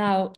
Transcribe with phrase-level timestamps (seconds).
[0.00, 0.30] Nou,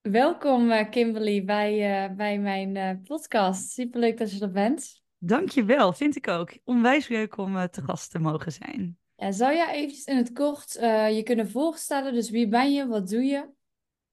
[0.00, 3.70] welkom eh, Kimberly bij, eh, bij mijn eh, podcast.
[3.70, 5.02] Superleuk dat je er bent.
[5.18, 6.58] Dankjewel, vind ik ook.
[6.64, 8.98] Onwijs leuk om te gast te mogen zijn.
[9.16, 10.72] Ja, zou jij eventjes in het kort
[11.14, 12.14] je kunnen voorstellen?
[12.14, 13.48] Dus wie ben je, wat doe je?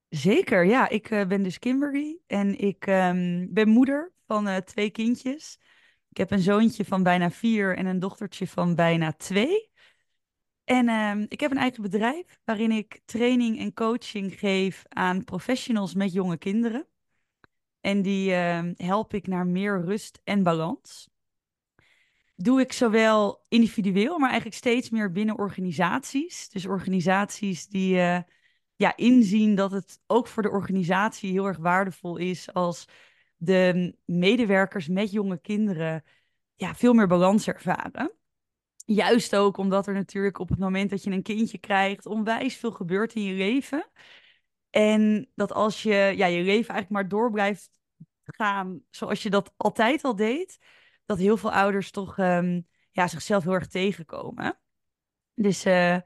[0.09, 0.89] Zeker, ja.
[0.89, 5.59] Ik ben dus Kimberly en ik ehm, ben moeder van twee kindjes.
[6.09, 9.71] Ik heb een zoontje van bijna vier en een dochtertje van bijna twee.
[10.63, 15.93] En ehm, ik heb een eigen bedrijf waarin ik training en coaching geef aan professionals
[15.93, 16.87] met jonge kinderen.
[17.81, 21.11] En die ehm, help ik naar meer rust en balans.
[22.35, 26.49] doe ik zowel individueel, maar eigenlijk steeds meer binnen organisaties.
[26.49, 28.19] Dus organisaties die eh,
[28.75, 32.87] ja, inzien dat het ook voor de organisatie heel erg waardevol is als
[33.37, 36.03] de medewerkers met jonge kinderen
[36.55, 38.11] ja, veel meer balans ervaren.
[38.85, 42.71] Juist ook omdat er natuurlijk op het moment dat je een kindje krijgt, onwijs veel
[42.71, 43.89] gebeurt in je leven.
[44.69, 47.69] En dat als je ja, je leven eigenlijk maar door blijft
[48.23, 50.57] gaan zoals je dat altijd al deed,
[51.05, 52.61] dat heel veel ouders toch ehm,
[52.91, 54.59] ja, zichzelf heel erg tegenkomen.
[55.33, 55.97] Dus eh,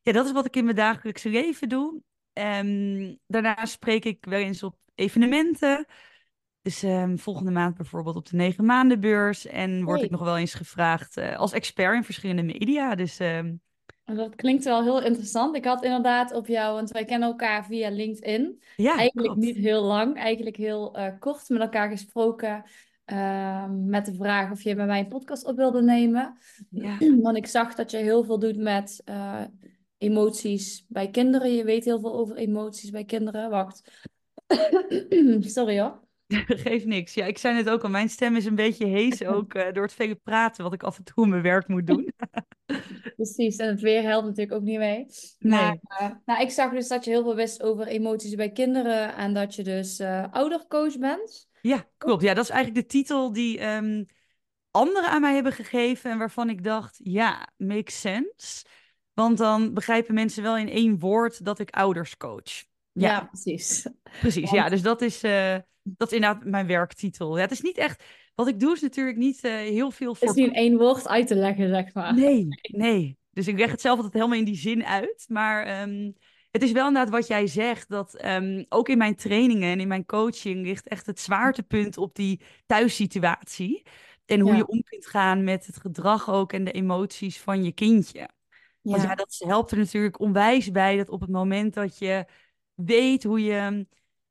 [0.00, 2.02] ja, dat is wat ik in mijn dagelijkse leven doe.
[2.32, 5.86] Um, daarnaast spreek ik wel eens op evenementen.
[6.62, 9.46] Dus ehm, volgende maand bijvoorbeeld op de negen maandenbeurs.
[9.46, 12.94] En word ik nog wel eens gevraagd eh, als expert in verschillende media.
[12.94, 13.54] Dus ehm,
[14.04, 15.56] Dat klinkt wel heel interessant.
[15.56, 18.62] Ik had inderdaad op jou, want wij kennen elkaar via LinkedIn.
[18.76, 19.40] ja, Eigenlijk klopt.
[19.40, 22.64] niet heel lang, eigenlijk heel eh, kort met elkaar gesproken.
[23.04, 26.38] ehm, met de vraag of je bij mij een podcast op wilde nemen.
[26.70, 26.96] Ja.
[27.22, 29.44] Want ik zag dat je heel veel doet met eh,
[29.98, 31.52] emoties bij kinderen.
[31.54, 33.50] Je weet heel veel over emoties bij kinderen.
[33.50, 34.08] Wacht.
[35.40, 36.08] Sorry hoor.
[36.64, 37.14] Geeft niks.
[37.14, 37.90] Ja, ik zei het ook al.
[37.90, 40.98] Mijn stem is een beetje hees ook eh, door het vele praten wat ik af
[40.98, 42.12] en toe mijn werk moet doen.
[43.16, 45.06] Precies, en het weer helpt natuurlijk ook niet mee.
[45.38, 45.80] Maar Nee.
[45.98, 49.34] eh, nou, ik zag dus dat je heel veel wist over emoties bij kinderen en
[49.34, 51.48] dat je dus eh, oudercoach bent.
[51.62, 52.22] Ja, klopt.
[52.22, 54.04] Ja, dat is eigenlijk de titel die ehm,
[54.70, 58.64] anderen aan mij hebben gegeven en waarvan ik dacht, ja, makes sense.
[59.12, 62.64] Want dan begrijpen mensen wel in één woord dat ik ouders coach.
[63.00, 63.86] Ja, Ja, precies.
[64.20, 64.50] precies.
[64.50, 67.36] Ja, dus dat is, eh, dat is inderdaad mijn werktitel.
[67.36, 70.22] Ja, het is niet echt, wat ik doe is natuurlijk niet eh, heel veel Het
[70.22, 72.14] is niet in één woord uit te leggen, zeg maar.
[72.14, 73.18] Nee, nee.
[73.30, 75.24] Dus ik leg het zelf altijd helemaal in die zin uit.
[75.28, 76.10] Maar ehm,
[76.50, 79.88] het is wel inderdaad wat jij zegt, dat ehm, ook in mijn trainingen en in
[79.88, 83.82] mijn coaching ligt echt het zwaartepunt op die thuissituatie.
[84.26, 84.56] En hoe Ja.
[84.56, 88.28] je om kunt gaan met het gedrag ook en de emoties van je kindje.
[88.82, 92.24] Want ja, Ja, dat helpt er natuurlijk onwijs bij dat op het moment dat je
[92.84, 93.86] weet hoe je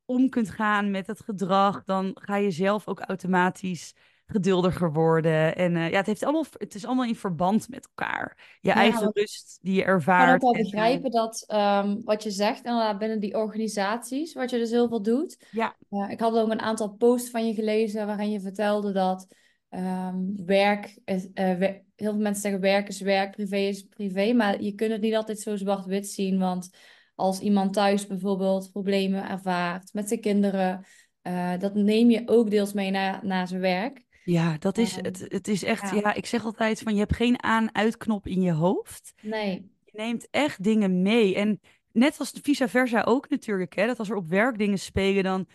[0.06, 3.94] om kunt gaan met het gedrag, dan ga je zelf ook automatisch
[4.30, 5.56] geduldiger worden.
[5.56, 8.58] En eh, ja, het, heeft allemaal, het is allemaal in verband met elkaar.
[8.62, 10.42] Je ja, eigen rust die je ik kan ook ervaart.
[10.42, 14.70] wel eh, begrijpen dat ehm, wat je zegt, inderdaad binnen die organisaties, wat je dus
[14.70, 15.46] heel veel doet.
[15.52, 19.28] ja, Eh, ik had ook een aantal posts van je gelezen waarin je vertelde dat
[19.70, 24.74] ehm, werk, is, heel veel mensen zeggen werk is werk, privé is privé, maar je
[24.74, 26.70] kunt het niet altijd zo zwart-wit zien, want
[27.20, 30.86] als iemand thuis bijvoorbeeld problemen ervaart met zijn kinderen,
[31.22, 34.06] eh, dat neem je ook deels mee naar, naar zijn werk.
[34.24, 35.26] ja, dat is Ehm, het.
[35.28, 38.52] Het is echt, ja, ja, ik zeg altijd van je hebt geen aan-uitknop in je
[38.52, 39.14] hoofd.
[39.22, 41.36] nee, Je neemt echt dingen mee.
[41.36, 41.60] En
[41.92, 45.48] net als vice versa ook natuurlijk, hè, dat als er op werk dingen spelen, dan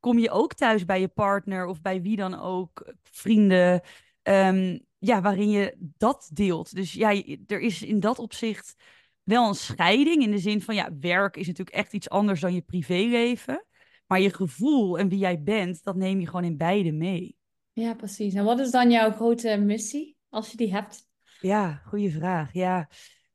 [0.00, 3.80] kom je ook thuis bij je partner of bij wie dan ook, vrienden,
[4.22, 6.74] ehm, ja, waarin je dat deelt.
[6.74, 8.74] Dus ja, er is in dat opzicht
[9.22, 12.54] wel een scheiding in de zin van, ja, werk is natuurlijk echt iets anders dan
[12.54, 13.66] je privéleven.
[14.06, 17.36] Maar je gevoel en wie jij bent, dat neem je gewoon in beide mee.
[17.72, 18.34] ja, precies.
[18.34, 21.08] En wat is dan jouw grote missie, als je die hebt?
[21.40, 22.52] Ja, goede vraag.
[22.52, 22.88] Ja,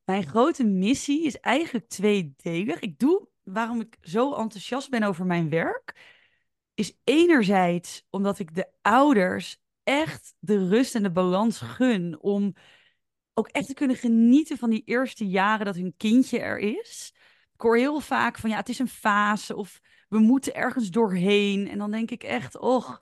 [0.03, 2.79] mijn grote missie is eigenlijk tweedelig.
[2.79, 6.15] Ik doe waarom ik zo enthousiast ben over mijn werk,
[6.73, 12.53] is enerzijds omdat ik de ouders echt de rust en de balans gun om
[13.37, 17.13] ook echt te kunnen genieten van die eerste jaren dat hun kindje er is.
[17.53, 21.67] Ik hoor heel vaak van ja, het is een fase of we moeten ergens doorheen.
[21.67, 23.01] En dan denk ik echt, och,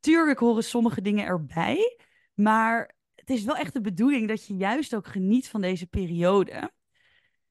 [0.00, 1.98] tuurlijk horen sommige dingen erbij,
[2.34, 6.70] maar het is wel echt de bedoeling dat je juist ook geniet van deze periode.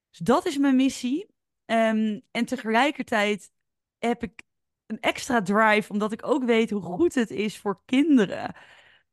[0.09, 1.27] Dus dat is mijn missie.
[1.65, 3.51] Ehm, en tegelijkertijd
[3.97, 4.43] heb ik
[4.85, 8.55] een extra drive, omdat ik ook weet hoe goed het is voor kinderen.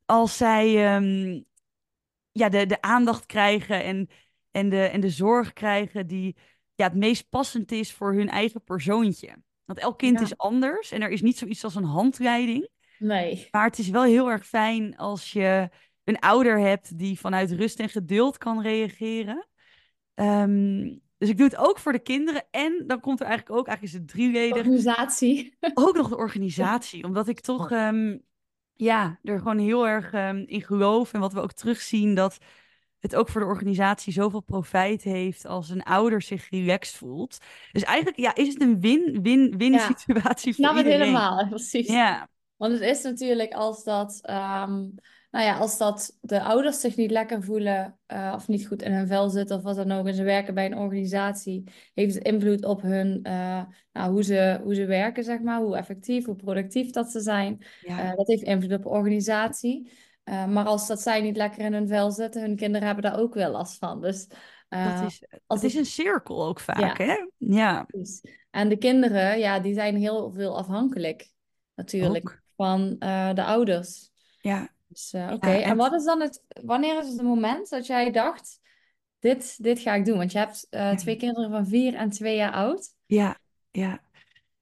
[0.04, 1.42] Als zij ehm,
[2.38, 4.08] ja, de, de aandacht krijgen en,
[4.50, 6.36] en, de, en de zorg krijgen die
[6.74, 9.36] ja, het meest passend is voor hun eigen persoontje.
[9.64, 12.68] Want elk kind Ja, is anders en er is niet zoiets als een handleiding.
[12.98, 13.48] nee.
[13.50, 15.68] Maar het is wel heel erg fijn als je
[16.04, 19.48] een ouder hebt die vanuit rust en geduld kan reageren.
[20.14, 22.46] Ehm, Dus ik doe het ook voor de kinderen.
[22.50, 25.56] En dan komt er eigenlijk ook, eigenlijk is het drieledig, Organisatie.
[25.74, 27.04] ook nog de organisatie.
[27.04, 28.18] Omdat ik toch, ehm,
[28.76, 31.12] ja, er gewoon heel erg ehm, in geloof.
[31.12, 32.38] En wat we ook terugzien, dat
[32.98, 37.38] het ook voor de organisatie zoveel profijt heeft als een ouder zich relaxed voelt.
[37.72, 39.92] Dus eigenlijk, ja, is het een win-win-win Ja.
[39.96, 40.98] situatie voor het iedereen.
[41.00, 41.86] helemaal, precies.
[41.86, 44.84] Ja, Want het is natuurlijk als dat, ehm,
[45.36, 48.92] nou ja, als dat de ouders zich niet lekker voelen eh, of niet goed in
[48.92, 52.24] hun vel zitten of wat dan ook en ze werken bij een organisatie, heeft het
[52.24, 53.62] invloed op hun, eh,
[53.92, 57.64] nou, hoe ze, hoe ze werken, zeg maar, hoe effectief, hoe productief dat ze zijn.
[57.80, 59.90] ja, Eh, dat heeft invloed op de organisatie.
[60.24, 63.34] Maar als dat zij niet lekker in hun vel zitten, hun kinderen hebben daar ook
[63.34, 64.00] wel last van.
[64.00, 64.26] Dus
[64.68, 67.04] dat is, als het is een cirkel ook vaak, Ja.
[67.04, 67.14] hè?
[67.36, 67.86] Ja.
[68.50, 71.30] En de kinderen, ja, die zijn heel veel afhankelijk
[71.74, 72.42] natuurlijk ook.
[72.56, 72.96] van
[73.34, 74.10] de ouders.
[74.40, 78.10] Ja, Dus eh, oké, en wat is dan het, wanneer is het moment dat jij
[78.10, 78.60] dacht,
[79.18, 80.18] dit, dit ga ik doen?
[80.18, 82.94] Want je hebt eh, twee kinderen van vier en twee jaar oud.
[83.06, 83.36] ja,
[83.70, 84.04] ja.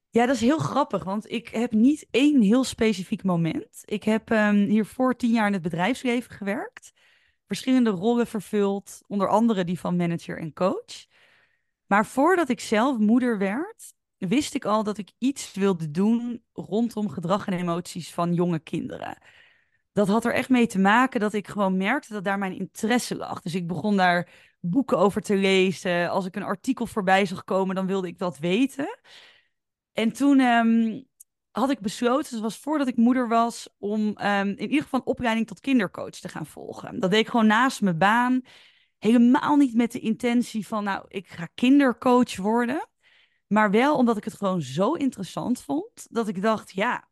[0.09, 3.81] Ja, dat is heel grappig, want ik heb niet één heel specifiek moment.
[3.85, 6.93] Ik heb ehm, hiervoor tien jaar in het bedrijfsleven gewerkt,
[7.45, 11.05] verschillende rollen vervuld, onder andere die van manager en coach.
[11.85, 17.09] Maar voordat ik zelf moeder werd, wist ik al dat ik iets wilde doen rondom
[17.09, 19.17] gedrag en emoties van jonge kinderen.
[19.95, 23.15] Dat had er echt mee te maken dat ik gewoon merkte dat daar mijn interesse
[23.15, 23.41] lag.
[23.41, 26.09] Dus ik begon daar boeken over te lezen.
[26.09, 28.99] Als ik een artikel voorbij zag komen, dan wilde ik dat weten.
[29.93, 31.01] En toen ehm,
[31.51, 34.99] had ik besloten, dus dat was voordat ik moeder was, om ehm, in ieder geval
[34.99, 36.99] een opleiding tot kindercoach te gaan volgen.
[36.99, 38.41] Dat deed ik gewoon naast mijn baan.
[38.97, 42.89] Helemaal niet met de intentie van, nou, ik ga kindercoach worden.
[43.47, 47.07] Maar wel omdat ik het gewoon zo interessant vond, dat ik dacht, ja,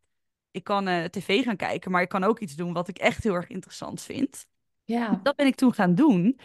[0.54, 3.24] ik kan eh, tv gaan kijken, maar ik kan ook iets doen wat ik echt
[3.24, 4.46] heel erg interessant vind.
[4.84, 6.40] Ja, Dat ben ik toen gaan doen.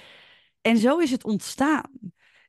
[0.61, 1.91] En zo is het ontstaan.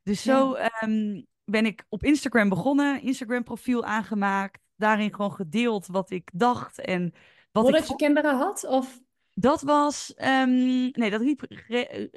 [0.02, 6.10] Dus zo ehm, ben ik op Instagram begonnen, Instagram profiel aangemaakt, daarin gewoon gedeeld wat
[6.10, 7.14] ik dacht en
[7.50, 8.00] wat ik voordat je vond.
[8.00, 8.64] kinderen had?
[8.64, 9.00] Of
[9.34, 12.08] Dat was, ehm, nee, dat liep eh,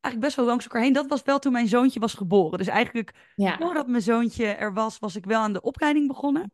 [0.00, 0.92] eigenlijk best wel langs elkaar heen.
[0.92, 2.58] Dat was wel toen mijn zoontje was geboren.
[2.58, 6.52] Dus eigenlijk ja, voordat mijn zoontje er was, was ik wel aan de opleiding begonnen.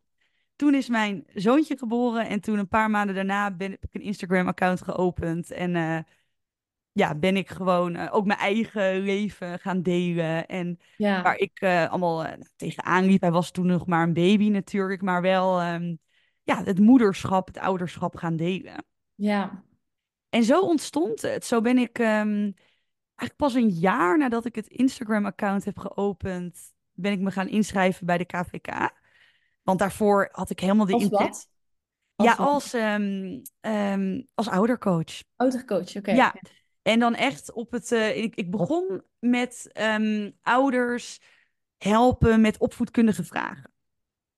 [0.56, 4.00] Toen is mijn zoontje geboren en toen een paar maanden daarna ben, heb ik een
[4.00, 5.50] Instagram-account geopend.
[5.50, 5.98] En eh,
[6.92, 10.46] ja, ben ik gewoon eh, ook mijn eigen leven gaan delen.
[10.46, 12.26] En ja, waar ik eh, allemaal
[12.56, 13.20] tegenaan liep.
[13.20, 15.96] Hij was toen nog maar een baby natuurlijk, maar wel ehm,
[16.42, 18.84] ja, het moederschap, het ouderschap gaan delen.
[19.14, 19.64] ja.
[20.28, 21.44] En zo ontstond het.
[21.44, 22.50] Zo ben ik ehm,
[23.16, 28.06] eigenlijk pas een jaar nadat ik het Instagram-account heb geopend, ben ik me gaan inschrijven
[28.06, 28.90] bij de KVK.
[29.66, 31.20] Want daarvoor had ik helemaal de Als intent.
[31.20, 31.48] wat?
[32.16, 32.46] Ja, wat?
[32.46, 35.22] als, ehm, ehm, als oudercoach.
[35.36, 36.12] oudercoach, oké.
[36.12, 36.34] Ja,
[36.82, 37.92] en dan echt op het.
[37.92, 41.20] eh, ik, ik begon met ehm, ouders
[41.78, 43.70] helpen met opvoedkundige vragen.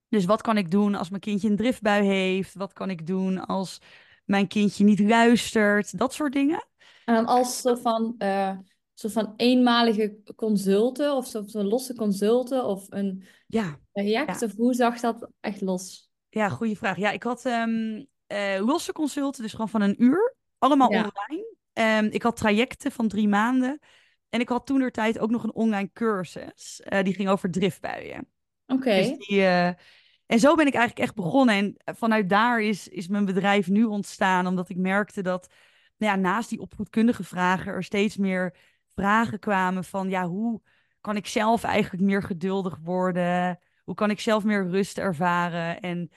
[0.09, 2.55] Dus wat kan ik doen als mijn kindje een driftbui heeft?
[2.55, 3.81] Wat kan ik doen als
[4.25, 5.99] mijn kindje niet luistert?
[5.99, 6.65] Dat soort dingen.
[7.05, 8.57] En dan als soort van, eh,
[8.99, 14.41] soort van eenmalige consulten of van losse consulten of een Ja, traject?
[14.41, 14.47] Ja.
[14.47, 16.11] Of hoe zag dat echt los?
[16.29, 16.97] ja, goede vraag.
[16.97, 20.37] Ja, ik had ehm, eh, losse consulten, dus gewoon van een uur.
[20.59, 20.99] Allemaal Ja.
[20.99, 21.57] online.
[21.73, 23.79] Ehm, ik had trajecten van drie maanden.
[24.29, 26.81] En ik had toen der tijd ook nog een online cursus.
[26.81, 28.29] eh, die ging over driftbuien.
[28.67, 29.67] Oké, Dus eh,
[30.27, 31.55] en zo ben ik eigenlijk echt begonnen.
[31.85, 34.47] En vanuit daar is, is mijn bedrijf nu ontstaan.
[34.47, 35.49] Omdat ik merkte dat
[35.97, 38.55] nou ja, naast die opvoedkundige vragen er steeds meer
[38.99, 40.61] vragen kwamen van ja, hoe
[41.01, 43.59] kan ik zelf eigenlijk meer geduldig worden?
[43.85, 45.81] Hoe kan ik zelf meer rust ervaren?
[45.81, 46.11] En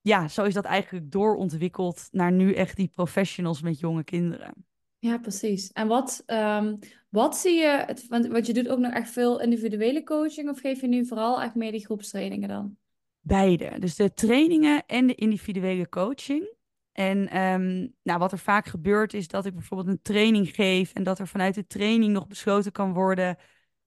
[0.00, 4.66] ja, zo is dat eigenlijk doorontwikkeld naar nu echt die professionals met jonge kinderen.
[4.98, 5.72] ja, precies.
[5.72, 6.76] En wat, ehm,
[7.08, 10.60] wat zie je, het, want, want je doet ook nog echt veel individuele coaching of
[10.60, 12.76] geef je nu vooral echt meer die groepstrainingen dan?
[13.20, 13.78] Beide.
[13.78, 16.56] Dus de trainingen en de individuele coaching.
[16.98, 21.02] En ehm, nou, wat er vaak gebeurt is dat ik bijvoorbeeld een training geef en
[21.02, 23.36] dat er vanuit de training nog besloten kan worden,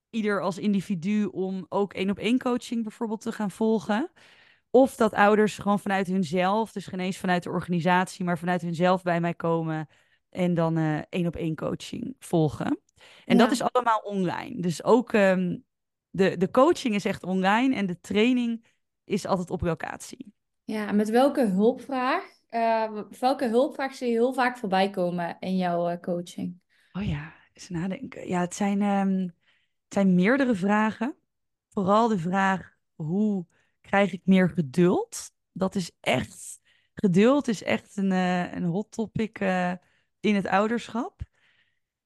[0.10, 4.12] ieder als individu, om ook één op één coaching bijvoorbeeld te gaan volgen.
[4.70, 9.04] Of dat ouders gewoon vanuit hunzelf, dus geen eens vanuit de organisatie, maar vanuit hunzelf
[9.04, 9.88] bij mij komen
[10.30, 12.82] en dan eh, één op één coaching volgen.
[13.26, 14.62] En dat is allemaal online.
[14.62, 15.58] Dus ook ehm,
[16.10, 18.66] de, de coaching is echt online en de training
[19.04, 20.34] is altijd op locatie.
[20.64, 25.58] Ja, en met welke hulpvraag, eh, welke hulpvraag zie je heel vaak voorbij komen in
[25.58, 26.60] jouw eh, coaching?
[26.92, 28.28] Oh ja, eens nadenken.
[28.28, 29.20] Ja, het zijn, ehm,
[29.84, 31.16] het zijn meerdere vragen.
[31.70, 33.46] Vooral de vraag, hoe
[33.82, 35.32] krijg ik meer geduld?
[35.52, 36.60] Dat is echt,
[36.94, 39.74] geduld is echt een, eh, een hot topic eh,
[40.20, 41.22] in het ouderschap.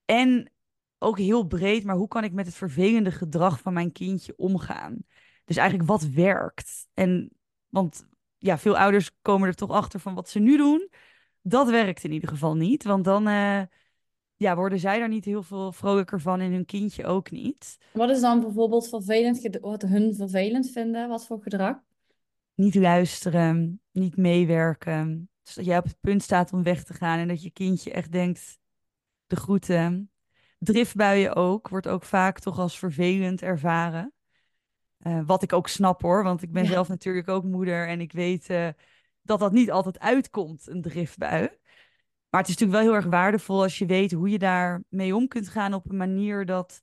[0.05, 0.51] En
[0.97, 4.97] ook heel breed, maar hoe kan ik met het vervelende gedrag van mijn kindje omgaan?
[5.45, 6.87] Dus eigenlijk wat werkt?
[6.93, 7.31] En
[7.69, 8.07] want
[8.45, 10.89] ja, veel ouders komen er toch achter van wat ze nu doen.
[11.41, 13.61] Dat werkt in ieder geval niet, want dan eh,
[14.35, 17.77] ja, worden zij daar niet heel veel vrolijker van en hun kindje ook niet.
[17.93, 21.09] Wat is dan bijvoorbeeld vervelend, wat hun vervelend vinden?
[21.09, 21.77] Wat voor gedrag?
[22.55, 25.29] Niet luisteren, niet meewerken.
[25.43, 27.91] Dus dat jij op het punt staat om weg te gaan en dat je kindje
[27.91, 28.59] echt denkt,
[29.27, 30.09] de groeten.
[30.59, 34.14] Driftbuien ook, wordt ook vaak toch als vervelend ervaren.
[35.07, 36.69] Uh, wat ik ook snap hoor, want ik ben Ja.
[36.69, 38.67] zelf natuurlijk ook moeder en ik weet eh,
[39.21, 41.41] dat dat niet altijd uitkomt, een driftbui.
[42.29, 45.15] Maar het is natuurlijk wel heel erg waardevol als je weet hoe je daar mee
[45.15, 46.81] om kunt gaan op een manier dat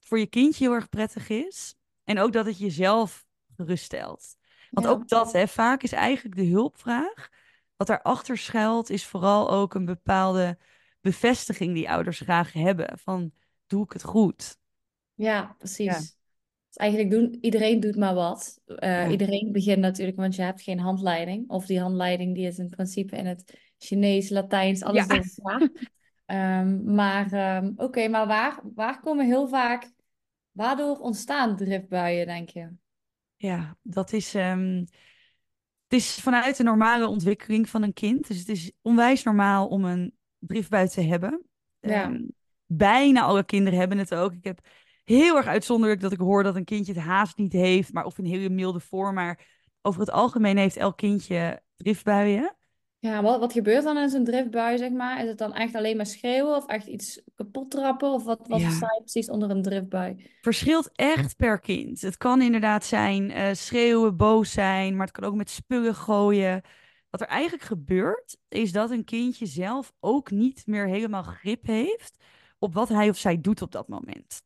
[0.00, 1.74] voor je kindje heel erg prettig is.
[2.04, 4.36] En ook dat het jezelf geruststelt.
[4.70, 4.92] Want Ja.
[4.92, 7.28] ook dat, hè, vaak is eigenlijk de hulpvraag.
[7.76, 10.58] Wat daarachter schuilt, is vooral ook een bepaalde
[11.00, 12.98] bevestiging die ouders graag hebben.
[12.98, 13.32] Van,
[13.66, 14.58] doe ik het goed?
[15.14, 15.84] Ja, precies.
[15.84, 16.00] Ja.
[16.76, 18.60] Dus eigenlijk doen, iedereen doet maar wat.
[18.66, 19.10] Eh, Ja.
[19.10, 21.48] Iedereen begint natuurlijk, want je hebt geen handleiding.
[21.50, 25.14] Of die handleiding die is in principe in het Chinees, Latijns, alles Ja.
[25.14, 25.70] door elkaar.
[26.26, 29.90] Ehm, maar ehm, oké, maar waar, waar komen heel vaak,
[30.50, 32.68] waardoor ontstaan driftbuien, denk je?
[33.36, 34.34] Ja, dat is.
[34.34, 34.78] ehm,
[35.88, 38.28] het is vanuit de normale ontwikkeling van een kind.
[38.28, 41.42] Dus het is onwijs normaal om een driftbui te hebben.
[41.80, 42.18] Ja.
[42.66, 44.32] Bijna alle kinderen hebben het ook.
[44.32, 44.60] Ik heb
[45.06, 48.18] heel erg uitzonderlijk dat ik hoor dat een kindje het haast niet heeft, maar of
[48.18, 49.14] in hele milde vorm.
[49.14, 49.46] Maar
[49.82, 52.56] over het algemeen heeft elk kindje driftbuien.
[52.98, 55.22] Ja, wat, wat gebeurt dan in zo'n driftbui, zeg maar?
[55.22, 58.12] Is het dan echt alleen maar schreeuwen of echt iets kapot trappen?
[58.12, 58.66] Of wat, wat Ja.
[58.66, 60.30] versta je precies onder een driftbui?
[60.40, 62.00] Verschilt echt per kind.
[62.00, 66.62] Het kan inderdaad zijn eh, schreeuwen, boos zijn, maar het kan ook met spullen gooien.
[67.10, 72.24] Wat er eigenlijk gebeurt, is dat een kindje zelf ook niet meer helemaal grip heeft
[72.58, 74.42] op wat hij of zij doet op dat moment.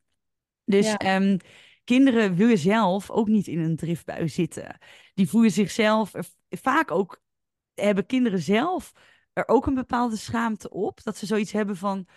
[0.65, 0.97] Dus Ja.
[0.97, 1.37] ehm,
[1.83, 4.77] kinderen willen zelf ook niet in een driftbui zitten.
[5.13, 6.11] Die voelen zichzelf,
[6.49, 7.21] vaak ook
[7.73, 8.91] hebben kinderen zelf
[9.33, 11.03] er ook een bepaalde schaamte op.
[11.03, 12.07] Dat ze zoiets hebben van,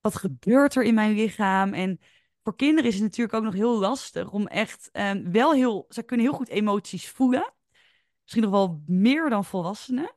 [0.00, 1.74] wat gebeurt er in mijn lichaam?
[1.74, 2.00] En
[2.42, 6.02] voor kinderen is het natuurlijk ook nog heel lastig om echt ehm, wel heel, ze
[6.02, 7.52] kunnen heel goed emoties voelen.
[8.22, 10.16] Misschien nog wel meer dan volwassenen.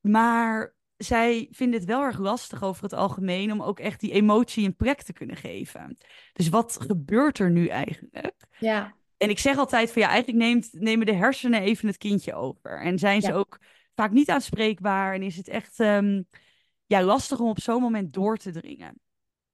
[0.00, 4.64] Maar zij vinden het wel erg lastig over het algemeen om ook echt die emotie
[4.66, 5.96] een plek te kunnen geven.
[6.32, 8.34] Dus wat gebeurt er nu eigenlijk?
[8.58, 12.34] Ja, En ik zeg altijd van ja, eigenlijk neemt, nemen de hersenen even het kindje
[12.34, 12.80] over.
[12.80, 13.34] En zijn ze Ja.
[13.34, 13.58] ook
[13.94, 16.22] vaak niet aanspreekbaar en is het echt ehm,
[16.86, 19.00] ja, lastig om op zo'n moment door te dringen.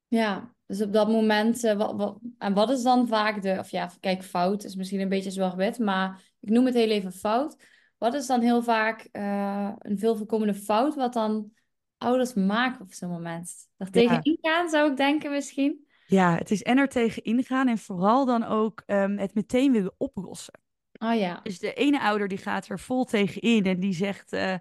[0.08, 0.54] ja.
[0.66, 3.90] Dus op dat moment, eh, wat, wat, en wat is dan vaak de, of ja,
[4.00, 7.56] kijk, fout is misschien een beetje zwart-wit, maar ik noem het heel even fout.
[8.00, 11.50] Wat is dan heel vaak eh, een veel voorkomende fout wat dan
[11.98, 13.52] ouders maken op zo'n moment?
[13.76, 15.86] Er tegen ingaan, zou ik denken misschien.
[16.06, 19.94] Ja, het is en er tegen ingaan en vooral dan ook ehm, het meteen willen
[19.96, 20.60] oplossen.
[20.98, 24.32] Oh ja, Dus de ene ouder die gaat er vol tegen in en die zegt,
[24.32, 24.54] eh,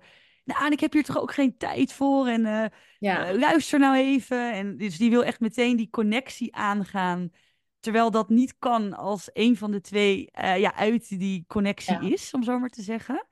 [0.44, 3.96] nou, en ik heb hier toch ook geen tijd voor en ja, eh, luister nou
[3.96, 4.54] even.
[4.54, 7.32] En dus die wil echt meteen die connectie aangaan,
[7.80, 12.12] terwijl dat niet kan als een van de twee eh, ja, uit die connectie Ja.
[12.12, 13.28] is, om zo maar te zeggen.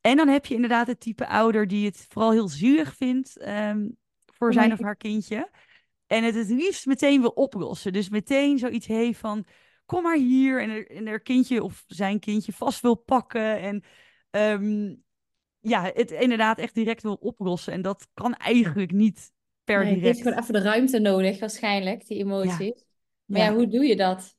[0.00, 3.88] En dan heb je inderdaad het type ouder die het vooral heel zielig vindt ehm,
[4.26, 5.50] voor Oh zijn of haar kindje.
[6.06, 7.92] En het het liefst meteen wil oplossen.
[7.92, 9.44] Dus meteen zoiets heeft van,
[9.86, 10.62] kom maar hier.
[10.62, 13.60] En er, en er kindje of zijn kindje vast wil pakken.
[13.60, 13.82] En
[14.30, 14.94] ehm,
[15.60, 17.72] ja, het inderdaad echt direct wil oplossen.
[17.72, 19.32] En dat kan eigenlijk niet
[19.64, 20.16] per Nee, het direct.
[20.16, 22.86] heeft gewoon even de ruimte nodig, waarschijnlijk, die emoties.
[23.28, 23.54] Maar ja, Ja.
[23.54, 24.36] hoe doe je dat?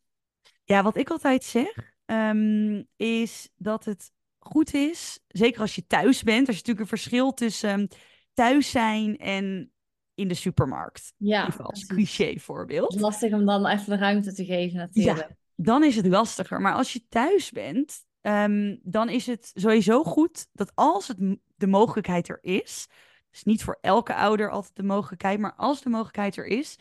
[0.64, 6.24] Ja, wat ik altijd zeg, ehm, is dat het goed is, zeker als je thuis
[6.24, 6.48] bent.
[6.48, 7.88] Er is natuurlijk een verschil tussen ehm,
[8.34, 9.72] thuis zijn en
[10.14, 11.14] in de supermarkt.
[11.18, 12.88] Ja, Even als cliché voorbeeld.
[12.88, 15.30] Het is lastig om dan even de ruimte te geven, natuurlijk.
[15.56, 16.62] dan is het lastiger.
[16.62, 21.18] Maar als je thuis bent, ehm, dan is het sowieso goed dat als het,
[21.56, 22.88] de mogelijkheid er is,
[23.32, 26.76] dus niet voor elke ouder altijd de mogelijkheid, maar als de mogelijkheid er is,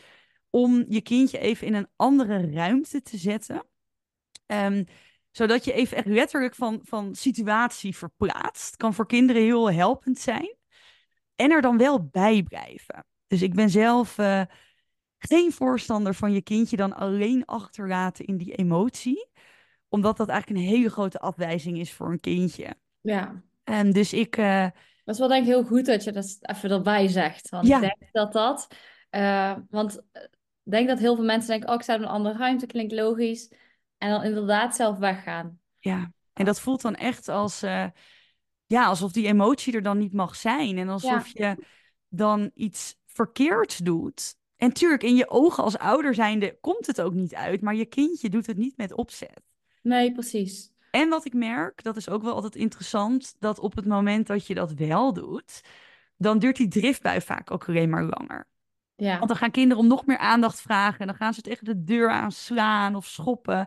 [0.50, 3.66] om je kindje even in een andere ruimte te zetten.
[4.46, 4.84] Ehm,
[5.30, 8.76] zodat je even echt letterlijk van, van situatie verplaatst.
[8.76, 10.56] Kan voor kinderen heel helpend zijn.
[11.36, 13.06] En er dan wel bij blijven.
[13.26, 14.42] Dus ik ben zelf eh,
[15.18, 19.28] geen voorstander van je kindje dan alleen achterlaten in die emotie.
[19.88, 22.74] Omdat dat eigenlijk een hele grote afwijzing is voor een kindje.
[23.00, 23.42] Ja.
[23.64, 24.66] En dus ik, eh,
[25.04, 27.48] Dat is wel denk ik heel goed dat je dat even erbij zegt.
[27.48, 27.76] Want Ja.
[27.76, 28.66] ik denk dat dat...
[29.10, 30.02] eh, want
[30.70, 31.68] denk dat heel veel mensen denken...
[31.68, 33.52] Oh, ik sta in een andere ruimte, klinkt logisch.
[33.98, 35.60] En dan inderdaad zelf weggaan.
[35.78, 37.86] ja, en dat voelt dan echt als, eh,
[38.66, 40.78] ja, alsof die emotie er dan niet mag zijn.
[40.78, 41.56] En alsof je
[42.08, 44.36] dan iets verkeerds doet.
[44.56, 47.86] En tuurlijk, in je ogen als ouder zijnde komt het ook niet uit, maar je
[47.86, 49.42] kindje doet het niet met opzet.
[49.82, 50.72] Nee, precies.
[50.90, 54.46] En wat ik merk, dat is ook wel altijd interessant, dat op het moment dat
[54.46, 55.60] je dat wel doet,
[56.16, 58.48] dan duurt die driftbui vaak ook alleen maar langer.
[59.00, 59.16] Ja.
[59.16, 61.84] Want dan gaan kinderen om nog meer aandacht vragen en dan gaan ze tegen de
[61.84, 63.66] deur aanslaan of schoppen.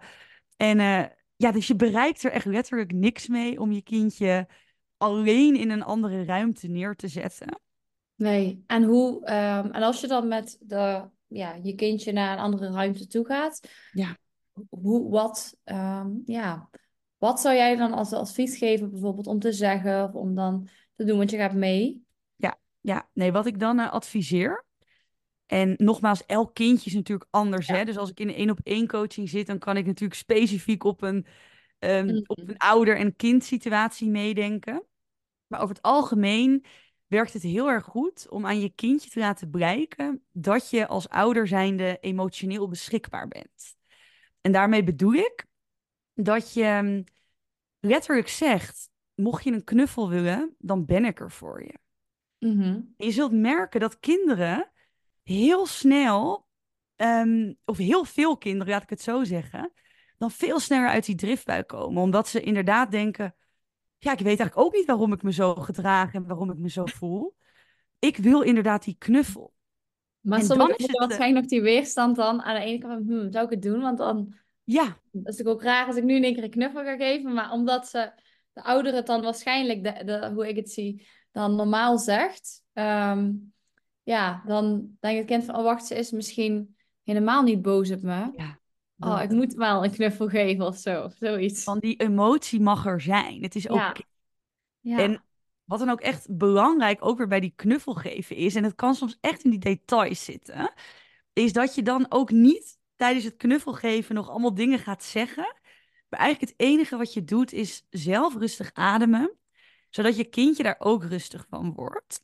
[0.57, 1.03] En uh,
[1.35, 4.47] ja, dus je bereikt er echt letterlijk niks mee om je kindje
[4.97, 7.61] alleen in een andere ruimte neer te zetten.
[8.15, 12.43] Nee, en hoe, um, en als je dan met de, ja, je kindje naar een
[12.43, 14.17] andere ruimte toe gaat, ja.
[14.69, 16.69] hoe, wat, um, ja,
[17.17, 21.03] wat zou jij dan als advies geven, bijvoorbeeld om te zeggen of om dan te
[21.03, 22.05] doen, want je gaat mee?
[22.35, 23.09] Ja, ja.
[23.13, 24.69] nee, wat ik dan uh, adviseer.
[25.51, 27.67] En nogmaals, elk kindje is natuurlijk anders.
[27.67, 27.75] Ja.
[27.75, 27.85] Hè?
[27.85, 30.83] Dus als ik in een één op één coaching zit, dan kan ik natuurlijk specifiek
[30.83, 31.25] op een,
[31.79, 32.21] um, Mhm.
[32.25, 34.85] op een ouder- en kind situatie meedenken.
[35.47, 36.65] Maar over het algemeen
[37.07, 41.09] werkt het heel erg goed om aan je kindje te laten blijken dat je als
[41.09, 43.75] ouder zijnde emotioneel beschikbaar bent.
[44.41, 45.45] En daarmee bedoel ik
[46.13, 47.03] dat je um,
[47.79, 51.79] letterlijk zegt: mocht je een knuffel willen, dan ben ik er voor je.
[52.47, 52.81] Mhm.
[52.97, 54.70] Je zult merken dat kinderen
[55.23, 56.47] heel snel,
[56.95, 59.73] um, of heel veel kinderen, laat ik het zo zeggen,
[60.17, 62.01] dan veel sneller uit die driftbui komen.
[62.01, 63.35] Omdat ze inderdaad denken:
[63.97, 66.69] ja, ik weet eigenlijk ook niet waarom ik me zo gedraag en waarom ik me
[66.69, 67.35] zo voel.
[67.99, 69.53] Ik wil inderdaad die knuffel.
[70.19, 73.15] Maar En dan is het, waarschijnlijk nog die weerstand dan aan de ene kant van,
[73.15, 73.81] hm, zou ik het doen?
[73.81, 76.49] Want dan Ja, dat is natuurlijk ook raar als ik nu in één keer een
[76.49, 78.11] knuffel ga geven, maar omdat ze,
[78.53, 83.31] de ouderen het dan waarschijnlijk, de, de, hoe ik het zie, dan normaal zegt, ehm,
[84.11, 88.01] ja, dan denkt het kind van, oh wacht, ze is misschien helemaal niet boos op
[88.01, 88.31] me.
[88.35, 88.59] ja.
[88.97, 91.63] Oh, ik moet wel een knuffel geven of zo, of zoiets.
[91.63, 93.41] Van die emotie mag er zijn.
[93.41, 93.95] Het is ook Ja.
[94.79, 94.97] Ja.
[94.97, 95.23] En
[95.63, 98.95] wat dan ook echt belangrijk ook weer bij die knuffel geven is, en het kan
[98.95, 100.73] soms echt in die details zitten,
[101.33, 105.55] is dat je dan ook niet tijdens het knuffelgeven nog allemaal dingen gaat zeggen.
[106.09, 109.37] Maar eigenlijk het enige wat je doet is zelf rustig ademen,
[109.89, 112.23] zodat je kindje daar ook rustig van wordt.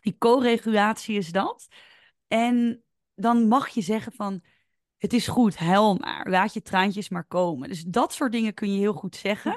[0.00, 1.66] Die co-regulatie is dat.
[2.28, 2.82] En
[3.14, 4.40] dan mag je zeggen van,
[4.98, 7.68] het is goed, huil maar, laat je traantjes maar komen.
[7.68, 9.56] Dus dat soort dingen kun je heel goed zeggen.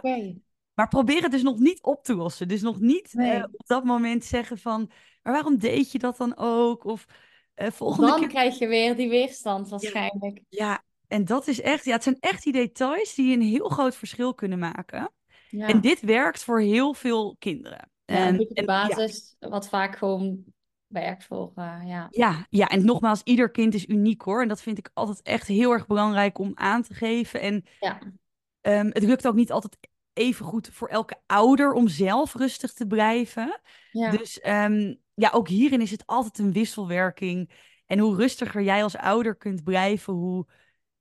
[0.73, 2.47] Maar probeer het dus nog niet op te lossen.
[2.47, 3.31] Dus nog niet Nee.
[3.31, 4.91] eh, op dat moment zeggen van...
[5.23, 6.83] Maar waarom deed je dat dan ook?
[6.83, 7.05] Of
[7.53, 8.27] eh, volgende Dan keer...
[8.27, 10.41] krijg je weer die weerstand waarschijnlijk.
[10.49, 11.85] Ja, en dat is echt...
[11.85, 15.11] Ja, het zijn echt die details die een heel groot verschil kunnen maken.
[15.49, 15.67] Ja.
[15.67, 17.89] En dit werkt voor heel veel kinderen.
[18.09, 20.43] Ja, En- de en- ja, basis, wat vaak gewoon
[20.87, 22.07] werkt voor, eh, ja.
[22.09, 24.41] Ja, ja, en nogmaals, ieder kind is uniek hoor.
[24.41, 27.41] En dat vind ik altijd echt heel erg belangrijk om aan te geven.
[27.41, 27.99] En Ja.
[28.61, 29.77] ehm, het lukt ook niet altijd
[30.13, 33.59] even goed voor elke ouder om zelf rustig te blijven.
[33.91, 34.09] Ja.
[34.11, 37.49] Dus ehm, ja, ook hierin is het altijd een wisselwerking.
[37.85, 40.45] En hoe rustiger jij als ouder kunt blijven, hoe,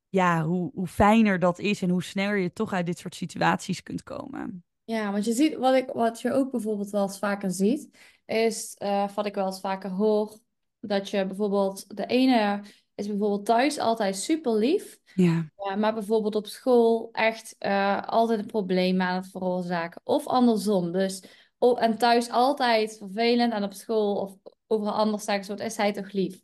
[0.08, 3.82] ja, hoe, hoe fijner dat is en hoe sneller je toch uit dit soort situaties
[3.82, 4.64] kunt komen.
[4.88, 7.96] Ja, want je ziet, wat, ik, wat je ook bijvoorbeeld wel eens vaker ziet,
[8.26, 10.38] is, eh, wat ik wel eens vaker hoor,
[10.80, 12.62] dat je bijvoorbeeld, de ene
[12.94, 18.38] is bijvoorbeeld thuis altijd super lief, Ja, ja, maar bijvoorbeeld op school echt eh, altijd
[18.38, 20.00] een probleem aan het veroorzaken.
[20.04, 21.22] Of andersom, dus,
[21.58, 25.76] o- en thuis altijd vervelend en op school of overal anders zeggen ze, wat is
[25.76, 26.42] hij toch lief?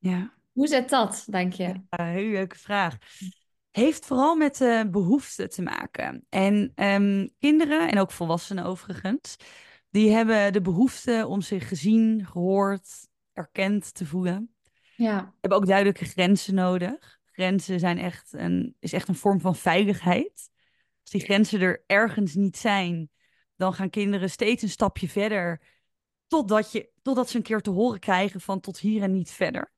[0.00, 0.32] ja.
[0.52, 1.72] Hoe zit dat, denk je?
[1.90, 2.96] Ja, leuke vraag.
[3.74, 6.26] Heeft vooral met uh, behoeften te maken.
[6.28, 9.36] En um, kinderen, en ook volwassenen overigens,
[9.90, 12.88] die hebben de behoefte om zich gezien, gehoord,
[13.32, 14.54] erkend te voelen.
[14.96, 15.34] Ja.
[15.40, 17.18] Hebben ook duidelijke grenzen nodig.
[17.24, 20.50] Grenzen zijn echt een, is echt een vorm van veiligheid.
[21.02, 23.10] Als die grenzen er ergens niet zijn,
[23.56, 25.60] dan gaan kinderen steeds een stapje verder.
[26.26, 29.73] Totdat, je, totdat ze een keer te horen krijgen van tot hier en niet verder.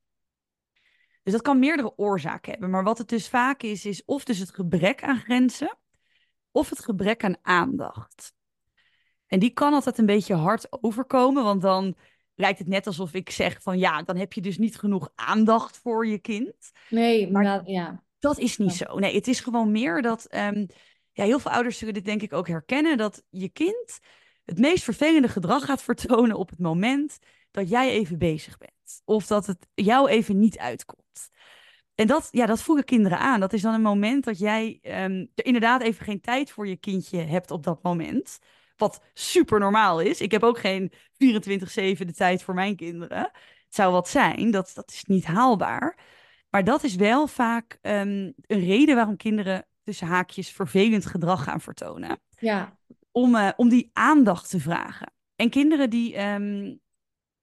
[1.27, 2.71] Dus dat kan meerdere oorzaken hebben.
[2.71, 5.79] Maar wat het dus vaak is, is of dus het gebrek aan grenzen,
[6.51, 8.35] of het gebrek aan aandacht.
[9.27, 11.97] En die kan altijd een beetje hard overkomen, want dan
[12.35, 15.79] lijkt het net alsof ik zeg van ja, dan heb je dus niet genoeg aandacht
[15.79, 16.71] voor je kind.
[16.89, 18.03] Nee, Maar maar ja.
[18.19, 18.87] Dat is niet Ja.
[18.87, 18.99] zo.
[18.99, 20.67] Nee, het is gewoon meer dat, um,
[21.13, 23.99] ja, heel veel ouders zullen dit denk ik ook herkennen, dat je kind
[24.45, 27.19] het meest vervelende gedrag gaat vertonen op het moment
[27.57, 29.03] dat jij even bezig bent.
[29.05, 31.31] Of dat het jou even niet uitkomt.
[31.95, 33.41] En dat, ja, dat voelen kinderen aan.
[33.41, 36.77] Dat is dan een moment dat jij um, er inderdaad even geen tijd voor je
[36.77, 38.39] kindje hebt op dat moment.
[38.77, 40.21] Wat super normaal is.
[40.21, 43.19] Ik heb ook geen 24-7 de tijd voor mijn kinderen.
[43.65, 45.99] Het zou wat zijn, dat, dat is niet haalbaar.
[46.51, 51.61] Maar dat is wel vaak um, een reden waarom kinderen tussen haakjes vervelend gedrag gaan
[51.61, 52.21] vertonen.
[52.39, 52.79] Ja.
[53.13, 55.13] Om, uh, om die aandacht te vragen.
[55.37, 56.81] En kinderen die um,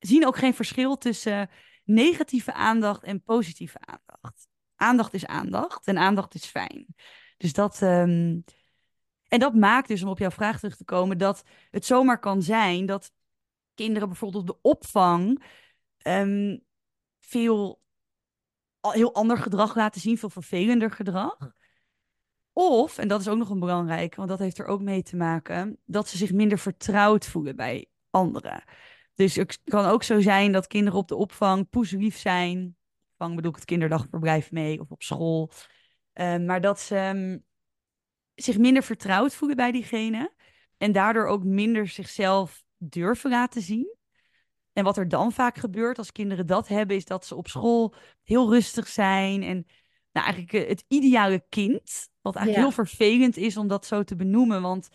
[0.05, 1.49] zien ook geen verschil tussen
[1.83, 4.47] negatieve aandacht en positieve aandacht.
[4.75, 6.85] Aandacht is aandacht en aandacht is fijn.
[7.37, 7.81] Dus dat.
[7.81, 8.39] ehm,
[9.27, 12.41] en dat maakt dus, om op jouw vraag terug te komen, dat het zomaar kan
[12.41, 13.11] zijn dat
[13.73, 15.43] kinderen bijvoorbeeld de opvang
[15.97, 16.57] ehm,
[17.19, 17.81] veel
[18.81, 21.53] heel ander gedrag laten zien, veel vervelender gedrag.
[22.53, 25.15] Of, en dat is ook nog een belangrijk, want dat heeft er ook mee te
[25.15, 28.63] maken, dat ze zich minder vertrouwd voelen bij anderen.
[29.15, 32.75] Dus het kan ook zo zijn dat kinderen op de opvang poeslief zijn.
[33.11, 35.51] Opvang bedoel ik het kinderdagverblijf mee of op school.
[36.13, 37.37] Eh, maar dat ze ehm,
[38.35, 40.33] zich minder vertrouwd voelen bij diegene.
[40.77, 43.95] En daardoor ook minder zichzelf durven laten zien.
[44.73, 47.93] En wat er dan vaak gebeurt als kinderen dat hebben, is dat ze op school
[48.23, 49.43] heel rustig zijn.
[49.43, 49.65] En
[50.11, 52.09] nou, eigenlijk eh, het ideale kind.
[52.21, 52.73] Wat eigenlijk Ja.
[52.73, 54.61] heel vervelend is om dat zo te benoemen.
[54.61, 54.89] Want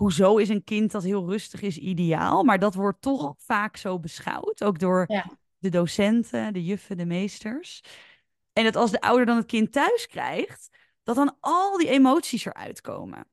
[0.00, 2.42] hoezo is een kind dat heel rustig is ideaal?
[2.44, 4.64] Maar dat wordt toch vaak zo beschouwd.
[4.64, 5.26] Ook door Ja.
[5.58, 7.80] de docenten, de juffen, de meesters.
[8.52, 10.68] En dat als de ouder dan het kind thuis krijgt,
[11.02, 13.24] dat dan al die emoties eruit komen.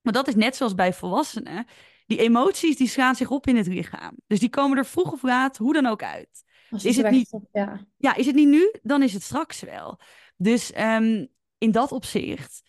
[0.00, 1.66] Maar dat is net zoals bij volwassenen.
[2.06, 4.14] Die emoties die slaan zich op in het lichaam.
[4.26, 6.44] Dus die komen er vroeg of laat, hoe dan ook uit.
[6.70, 7.86] Als Is het niet- Ja.
[7.96, 9.98] Ja, is het niet nu, dan is het straks wel.
[10.36, 11.26] Dus ehm,
[11.58, 12.62] in dat opzicht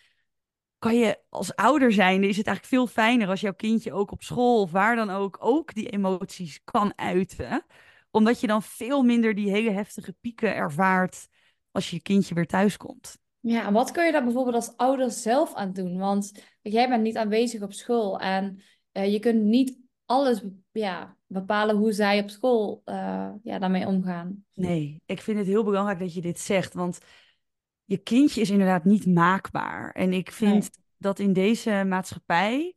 [0.82, 4.24] kan je als ouder zijnde, is het eigenlijk veel fijner als jouw kindje ook op
[4.24, 7.66] school of waar dan ook, ook die emoties kan uiten.
[8.12, 11.28] Omdat je dan veel minder die hele heftige pieken ervaart
[11.72, 13.18] als je kindje weer thuis komt.
[13.40, 15.98] Ja, en wat kun je daar bijvoorbeeld als ouder zelf aan doen?
[15.98, 21.76] Want jij bent niet aanwezig op school en eh, je kunt niet alles ja, bepalen
[21.76, 24.46] hoe zij op school eh, ja, daarmee omgaan.
[24.54, 27.00] Nee, ik vind het heel belangrijk dat je dit zegt, want
[27.92, 29.92] je kindje is inderdaad niet maakbaar.
[29.92, 30.86] En ik vind Nee.
[30.98, 32.76] dat in deze maatschappij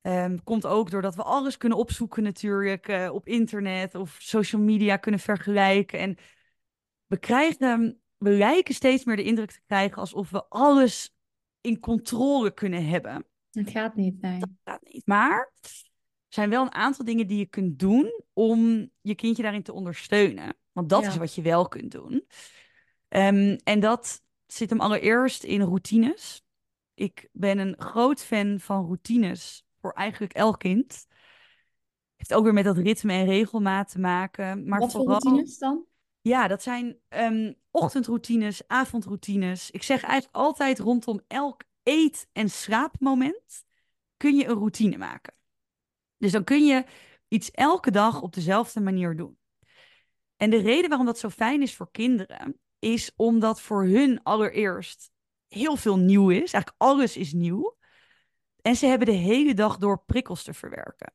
[0.00, 4.96] ehm, komt ook doordat we alles kunnen opzoeken natuurlijk eh, op internet of social media
[4.96, 5.98] kunnen vergelijken.
[5.98, 6.16] En
[7.06, 11.14] we krijgen, we lijken steeds meer de indruk te krijgen alsof we alles
[11.60, 13.26] in controle kunnen hebben.
[13.50, 14.40] Het gaat niet, nee.
[14.64, 15.06] gaat niet.
[15.06, 15.70] Maar er
[16.28, 20.56] zijn wel een aantal dingen die je kunt doen om je kindje daarin te ondersteunen.
[20.72, 21.08] Want dat Ja.
[21.08, 22.26] is wat je wel kunt doen.
[23.08, 26.44] Ehm, en dat zit hem allereerst in routines.
[26.94, 31.06] Ik ben een groot fan van routines voor eigenlijk elk kind.
[32.16, 34.68] Heeft ook weer met dat ritme en regelmaat te maken.
[34.68, 35.84] Maar Wat voor vooral, routines dan?
[36.20, 39.70] ja, dat zijn ehm, ochtendroutines, avondroutines.
[39.70, 43.64] Ik zeg eigenlijk altijd rondom elk eet- en slaapmoment
[44.16, 45.34] kun je een routine maken.
[46.16, 46.84] Dus dan kun je
[47.28, 49.38] iets elke dag op dezelfde manier doen.
[50.36, 55.10] En de reden waarom dat zo fijn is voor kinderen, is omdat voor hun allereerst
[55.48, 56.52] heel veel nieuw is.
[56.52, 57.76] Eigenlijk alles is nieuw.
[58.60, 61.12] En ze hebben de hele dag door prikkels te verwerken.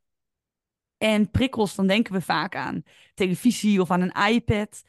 [0.97, 4.84] En prikkels, dan denken we vaak aan televisie of aan een iPad.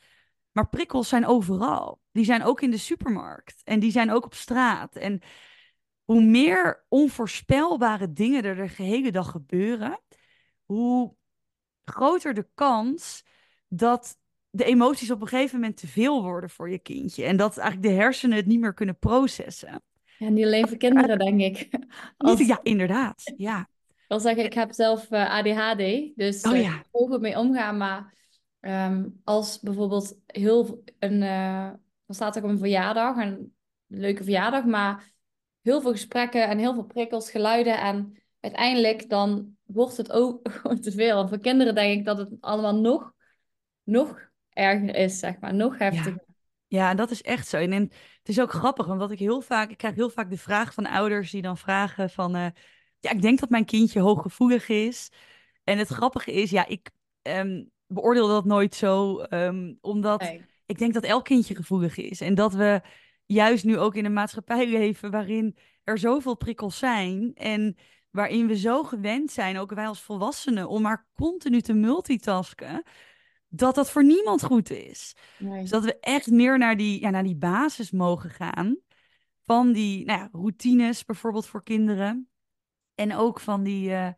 [0.53, 2.01] Maar prikkels zijn overal.
[2.13, 3.63] Die zijn ook in de supermarkt.
[3.65, 4.97] En die zijn ook op straat.
[4.97, 5.21] En
[6.05, 10.01] hoe meer onvoorspelbare dingen er de hele dag gebeuren,
[10.65, 11.15] hoe
[11.85, 13.25] groter de kans
[13.69, 14.19] dat
[14.51, 17.25] de emoties op een gegeven moment te veel worden voor je kindje.
[17.25, 19.83] En dat eigenlijk de hersenen het niet meer kunnen processen.
[20.19, 21.69] Ja, niet alleen voor kinderen, denk ik.
[22.17, 23.33] Als, ja, inderdaad.
[23.37, 23.61] Ja.
[23.89, 26.69] Ik wil zeggen, ik heb zelf eh, ADHD, dus Oh eh, ja.
[26.69, 27.77] ik kan heel goed mee omgaan.
[27.77, 28.15] Maar
[28.61, 31.71] ehm, als bijvoorbeeld heel een, eh
[32.09, 33.55] dan staat er op een verjaardag, een
[33.87, 35.13] leuke verjaardag, maar
[35.63, 37.81] heel veel gesprekken en heel veel prikkels, geluiden.
[37.81, 41.21] En uiteindelijk dan wordt het ook gewoon te veel.
[41.21, 43.13] En voor kinderen denk ik dat het allemaal nog,
[43.83, 44.28] nog
[44.59, 46.25] erger is, zeg maar, nog heftiger.
[46.67, 47.57] Ja, dat is echt zo.
[47.57, 47.83] En, en
[48.19, 50.87] het is ook grappig, omdat ik heel vaak, ik krijg heel vaak de vraag van
[50.87, 52.47] ouders die dan vragen van, eh,
[53.01, 55.11] ja, ik denk dat mijn kindje hooggevoelig is.
[55.65, 56.91] En het grappige is, ja, ik
[57.23, 60.45] ehm, beoordeel dat nooit zo, ehm, omdat Nee.
[60.67, 62.21] ik denk dat elk kindje gevoelig is.
[62.21, 62.81] En dat we
[63.27, 67.77] juist nu ook in een maatschappij leven waarin er zoveel prikkels zijn en
[68.11, 72.83] waarin we zo gewend zijn, ook wij als volwassenen, om maar continu te multitasken,
[73.49, 75.17] dat dat voor niemand goed is.
[75.39, 75.61] Nee.
[75.61, 78.77] Dus dat we echt meer naar die, ja, naar die basis mogen gaan.
[79.45, 82.29] Van die nou ja, routines bijvoorbeeld voor kinderen.
[82.95, 84.09] En ook van die eh,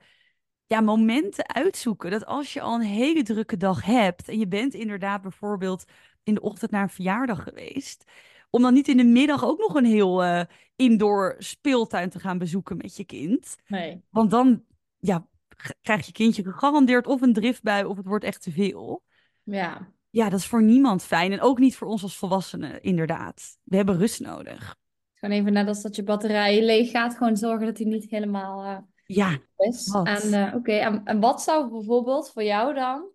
[0.66, 2.10] ja, momenten uitzoeken.
[2.10, 4.28] Dat als je al een hele drukke dag hebt.
[4.28, 5.84] En je bent inderdaad bijvoorbeeld
[6.22, 8.04] in de ochtend naar een verjaardag geweest.
[8.50, 10.44] Om dan niet in de middag ook nog een heel eh,
[10.76, 13.56] indoor speeltuin te gaan bezoeken met je kind.
[13.66, 14.02] Nee.
[14.10, 14.64] Want dan
[14.98, 19.02] ja, g- krijgt je kindje gegarandeerd of een driftbui of het wordt echt te veel.
[19.50, 19.92] Ja.
[20.10, 21.32] Ja, dat is voor niemand fijn.
[21.32, 23.58] En ook niet voor ons als volwassenen, inderdaad.
[23.62, 24.76] We hebben rust nodig.
[25.14, 28.64] Gewoon even net als dat je batterij leeg gaat, gewoon zorgen dat die niet helemaal
[28.64, 29.94] eh, Ja, is.
[30.04, 33.10] En, eh, oké, en, en wat zou bijvoorbeeld voor jou dan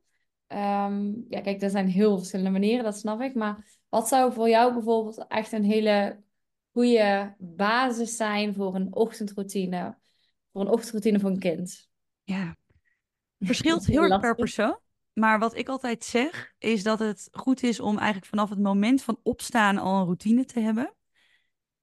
[0.48, 3.36] Ehm, ja, kijk, er zijn heel verschillende manieren, dat snap ik.
[3.36, 6.24] Maar wat zou voor jou bijvoorbeeld echt een hele
[6.72, 9.98] goede basis zijn voor een ochtendroutine?
[10.52, 11.90] Voor een ochtendroutine voor een kind?
[12.24, 12.58] Ja,
[13.40, 14.80] verschilt heel erg per persoon.
[15.16, 19.04] Maar wat ik altijd zeg, is dat het goed is om eigenlijk vanaf het moment
[19.04, 20.94] van opstaan al een routine te hebben.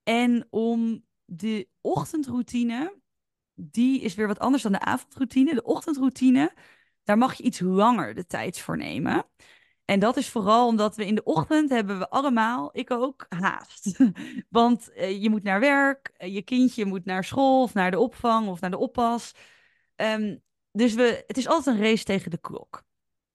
[0.02, 3.00] En om de ochtendroutine,
[3.54, 5.54] die is weer wat anders dan de avondroutine.
[5.54, 6.54] De ochtendroutine,
[7.04, 9.26] daar mag je iets langer de tijd voor nemen.
[9.84, 13.98] En dat is vooral omdat we in de ochtend hebben we allemaal, ik ook, haast.
[14.48, 17.98] Want eh, je moet naar werk, eh, je kindje moet naar school of naar de
[17.98, 19.34] opvang of naar de oppas.
[19.96, 20.36] Ehm,
[20.72, 22.84] dus we, het is altijd een race tegen de klok.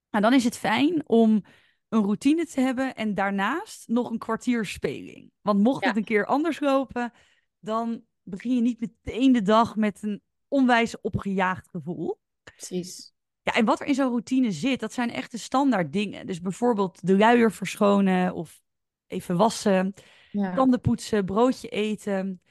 [0.09, 1.43] En dan is het fijn om
[1.89, 5.31] een routine te hebben en daarnaast nog een kwartier speling.
[5.41, 7.13] Want mocht het een keer anders lopen,
[7.59, 12.19] dan begin je niet meteen de dag met een onwijs opgejaagd gevoel.
[12.43, 13.15] precies.
[13.41, 16.25] Ja, en wat er in zo'n routine zit, dat zijn echt de standaard dingen.
[16.25, 18.61] Dus bijvoorbeeld de luier verschonen of
[19.07, 19.93] even wassen,
[20.31, 22.41] Ja, tanden poetsen, broodje eten.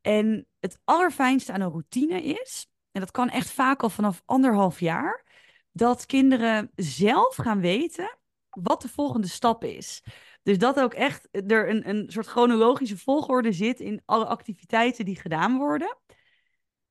[0.00, 4.80] En het allerfijnste aan een routine is, en dat kan echt vaak al vanaf anderhalf
[4.80, 5.24] jaar,
[5.72, 8.18] dat kinderen zelf gaan weten
[8.50, 10.02] wat de volgende stap is.
[10.42, 15.16] Dus dat ook echt er een, een soort chronologische volgorde zit in alle activiteiten die
[15.16, 15.96] gedaan worden.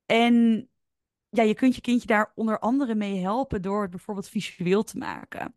[0.06, 0.68] En
[1.30, 4.98] ja, je kunt je kindje daar onder andere mee helpen door het bijvoorbeeld visueel te
[4.98, 5.56] maken.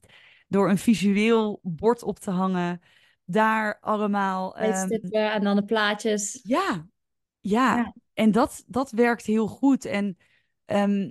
[0.49, 2.81] Door een visueel bord op te hangen.
[3.25, 4.53] Daar allemaal.
[4.53, 6.41] tijdstippen en dan de plaatjes.
[6.43, 6.87] ja,
[7.41, 7.77] ja.
[7.77, 9.85] Ja, En dat, dat werkt heel goed.
[9.85, 10.17] En
[10.65, 11.11] ehm,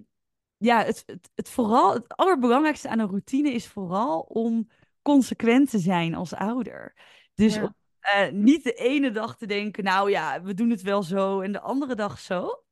[0.59, 4.69] ja, het, het, het, vooral, het allerbelangrijkste aan een routine is vooral om
[5.01, 6.95] consequent te zijn als ouder.
[7.33, 10.81] Dus om, ja, eh, niet de ene dag te denken, nou ja, we doen het
[10.81, 12.63] wel zo, en de andere dag zo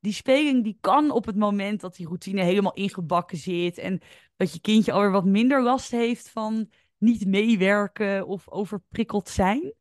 [0.00, 4.00] die speling die kan op het moment dat die routine helemaal ingebakken zit en
[4.36, 9.74] dat je kindje alweer wat minder last heeft van niet meewerken of overprikkeld zijn.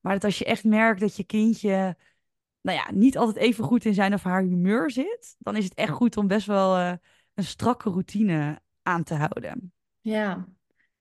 [0.00, 1.96] Maar dat als je echt merkt dat je kindje,
[2.68, 5.74] nou ja, niet altijd even goed in zijn of haar humeur zit, dan is het
[5.74, 6.92] echt goed om best wel eh,
[7.34, 9.72] een strakke routine aan te houden.
[10.00, 10.48] ja.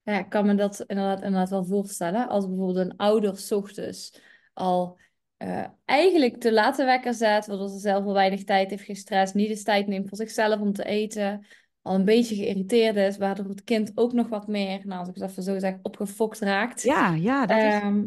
[0.03, 2.27] Ja, ik kan me dat inderdaad, inderdaad wel voorstellen.
[2.27, 4.21] Als bijvoorbeeld een ouder 's ochtends
[4.53, 4.99] al
[5.37, 9.33] eh, eigenlijk te laat de wekker zet, waardoor ze zelf al weinig tijd heeft gestrest,
[9.33, 11.45] niet eens tijd neemt voor zichzelf om te eten,
[11.81, 15.15] al een beetje geïrriteerd is, waardoor het kind ook nog wat meer, nou, als ik
[15.15, 16.81] het even zo zeg, opgefokt raakt.
[16.81, 17.63] Ja, ja, dat is.
[17.63, 18.03] Ehm,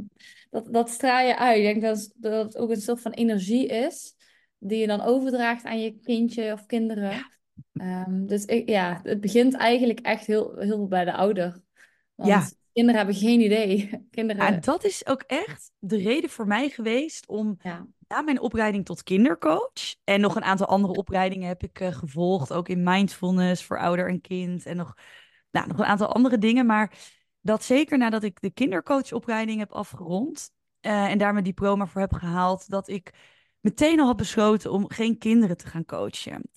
[0.50, 1.56] dat, dat straal je uit.
[1.56, 4.14] Ik denk dat, dat het ook een soort van energie is,
[4.58, 7.26] die je dan overdraagt aan je kindje of kinderen.
[7.72, 11.60] Ehm, dus ik, ja, het begint eigenlijk echt heel, heel veel bij de ouder.
[12.14, 13.78] Ja, Want kinderen hebben geen idee.
[13.90, 18.40] Ja, Kinderen, dat is ook echt de reden voor mij geweest om ja, na mijn
[18.40, 22.82] opleiding tot kindercoach en nog een aantal andere opleidingen heb ik eh, gevolgd, ook in
[22.82, 24.94] mindfulness voor ouder en kind en nog,
[25.50, 26.66] nou, nog een aantal andere dingen.
[26.66, 26.92] Maar
[27.40, 30.50] dat zeker nadat ik de kindercoachopleiding heb afgerond
[30.80, 33.12] eh, en daar mijn diploma voor heb gehaald, dat ik
[33.60, 36.50] meteen al had besloten om geen kinderen te gaan coachen.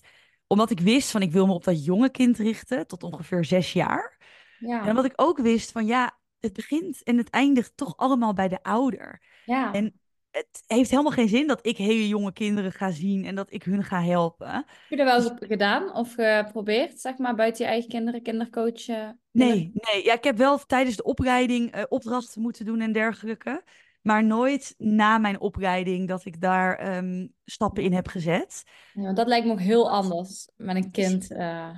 [0.48, 3.74] Omdat ik wist van ik wil me op dat jonge kind richten, tot ongeveer zes
[3.74, 4.18] jaar.
[4.60, 8.34] En ja, omdat ik ook wist van ja, het begint en het eindigt toch allemaal
[8.34, 9.22] bij de ouder.
[9.46, 9.74] ja.
[9.74, 10.02] En
[10.34, 13.64] het heeft helemaal geen zin dat ik hele jonge kinderen ga zien en dat ik
[13.64, 14.54] hun ga helpen.
[14.54, 18.22] Heb je dat wel Dus eens gedaan of geprobeerd, zeg maar, buiten je eigen kinderen,
[18.22, 19.16] kindercoach, eh, kinder...
[19.32, 20.04] nee, nee.
[20.04, 23.64] Ja, ik heb wel tijdens de opleiding eh, opdrachten moeten doen en dergelijke.
[24.02, 28.64] Maar nooit na mijn opleiding dat ik daar ehm, stappen in heb gezet.
[28.92, 31.32] Ja, want dat lijkt me ook heel anders met een kind.
[31.32, 31.70] eh.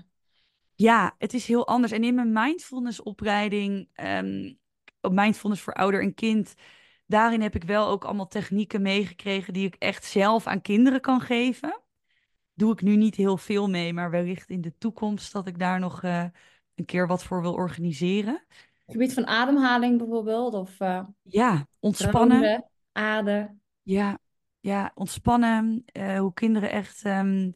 [0.75, 1.91] Ja, het is heel anders.
[1.91, 3.89] En in mijn mindfulness opleiding,
[5.01, 6.53] op mindfulness voor ouder en kind,
[7.05, 11.21] daarin heb ik wel ook allemaal technieken meegekregen die ik echt zelf aan kinderen kan
[11.21, 11.79] geven.
[12.53, 15.79] Doe ik nu niet heel veel mee, maar wellicht in de toekomst dat ik daar
[15.79, 16.25] nog eh,
[16.75, 18.43] een keer wat voor wil organiseren.
[18.87, 22.65] gebied van ademhaling bijvoorbeeld, of eh Ja, ontspannen.
[22.91, 23.55] aarde.
[23.83, 24.19] Ja,
[24.59, 25.83] ja, ontspannen.
[25.85, 27.51] eh, hoe kinderen echt ehm,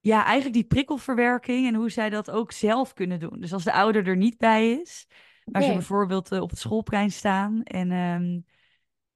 [0.00, 3.40] ja, eigenlijk die prikkelverwerking en hoe zij dat ook zelf kunnen doen.
[3.40, 5.06] Dus als de ouder er niet bij is,
[5.52, 5.76] maar ze Oké.
[5.76, 8.40] bijvoorbeeld eh, op het schoolplein staan en ehm,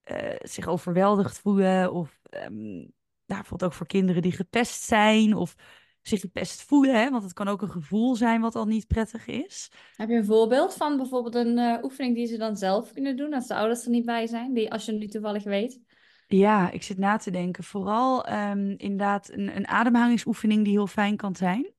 [0.03, 2.91] eh, zich overweldigd voelen, of ehm, nou,
[3.27, 5.55] bijvoorbeeld ook voor kinderen die gepest zijn of
[6.03, 9.27] zich gepest voelen, hè, want het kan ook een gevoel zijn wat al niet prettig
[9.27, 9.71] is.
[9.97, 13.35] Heb je een voorbeeld van bijvoorbeeld een eh, oefening die ze dan zelf kunnen doen
[13.35, 15.81] als de ouders er niet bij zijn, die als je niet toevallig weet?
[16.27, 17.65] Ja, ik zit na te denken.
[17.65, 21.73] Vooral ehm, inderdaad een, een ademhalingsoefening die heel fijn kan zijn.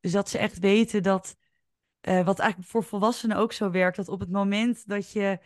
[0.00, 1.36] Dus dat ze echt weten dat,
[2.02, 5.38] eh, wat eigenlijk voor volwassenen ook zo werkt, dat op het moment dat je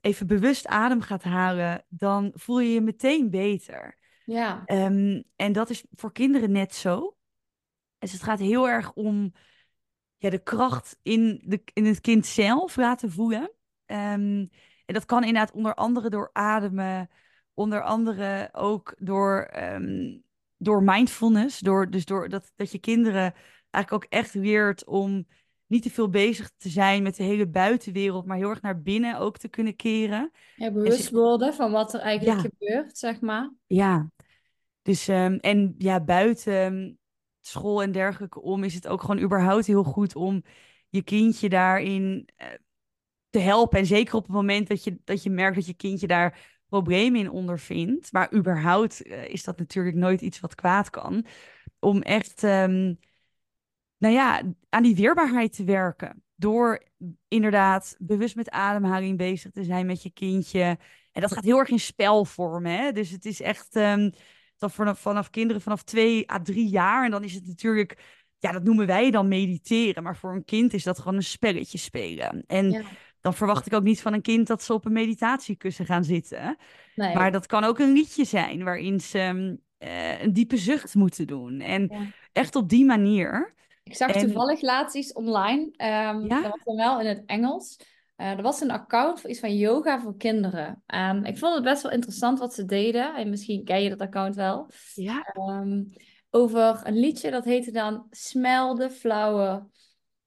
[0.00, 3.98] even bewust adem gaat halen, dan voel je je meteen beter.
[4.24, 7.16] Ja, Ehm, en dat is voor kinderen net zo.
[7.98, 9.32] Dus het gaat heel erg om
[10.16, 13.52] ja, de kracht in, de, in het kind zelf laten voelen.
[13.86, 14.46] Ehm,
[14.84, 17.10] en dat kan inderdaad onder andere door ademen,
[17.54, 20.18] onder andere ook door, ehm,
[20.56, 21.58] door mindfulness.
[21.58, 23.34] Door, dus door dat, dat je kinderen
[23.70, 25.26] eigenlijk ook echt leert om
[25.66, 29.18] niet te veel bezig te zijn met de hele buitenwereld, maar heel erg naar binnen
[29.18, 30.30] ook te kunnen keren.
[30.56, 33.52] Ja, bewust worden van wat er eigenlijk gebeurt, zeg maar.
[33.66, 34.10] Ja,
[34.82, 36.98] dus ehm, en ja, buiten
[37.40, 40.42] school en dergelijke om is het ook gewoon überhaupt heel goed om
[40.88, 42.46] je kindje daarin uh,
[43.30, 43.78] te helpen.
[43.78, 47.20] En zeker op het moment dat je, dat je merkt dat je kindje daar problemen
[47.20, 48.12] in ondervindt.
[48.12, 51.26] Maar überhaupt uh, is dat natuurlijk nooit iets wat kwaad kan.
[51.78, 52.98] Om echt, um,
[53.98, 54.42] nou ja,
[54.76, 56.22] aan die weerbaarheid te werken.
[56.34, 56.82] Door
[57.28, 60.78] inderdaad bewust met ademhaling bezig te zijn met je kindje.
[61.12, 62.66] En dat gaat heel erg in spelvorm.
[62.66, 62.92] Hè?
[62.92, 63.76] Dus het is echt.
[63.76, 64.10] Um,
[64.58, 67.04] dan vanaf, vanaf kinderen vanaf twee à drie jaar.
[67.04, 67.98] En dan is het natuurlijk,
[68.38, 70.02] ja, dat noemen wij dan mediteren.
[70.02, 72.44] Maar voor een kind is dat gewoon een spelletje spelen.
[72.46, 72.84] En
[73.20, 76.56] dan verwacht ik ook niet van een kind dat ze op een meditatiekussen gaan zitten.
[76.94, 77.14] Nee.
[77.14, 81.60] Maar dat kan ook een liedje zijn waarin ze uh, een diepe zucht moeten doen.
[81.60, 83.54] En echt op die manier.
[83.86, 85.62] Ik zag toevallig laatst iets online.
[85.62, 87.76] Um, Dat was dan wel in het Engels.
[88.16, 90.82] Uh, er was een account voor iets van yoga voor kinderen.
[90.86, 93.14] En ik vond het best wel interessant wat ze deden.
[93.14, 94.70] En misschien ken je dat account wel.
[94.94, 95.34] Ja.
[95.34, 95.92] Um,
[96.30, 99.52] over een liedje dat heette dan Smell the Flower.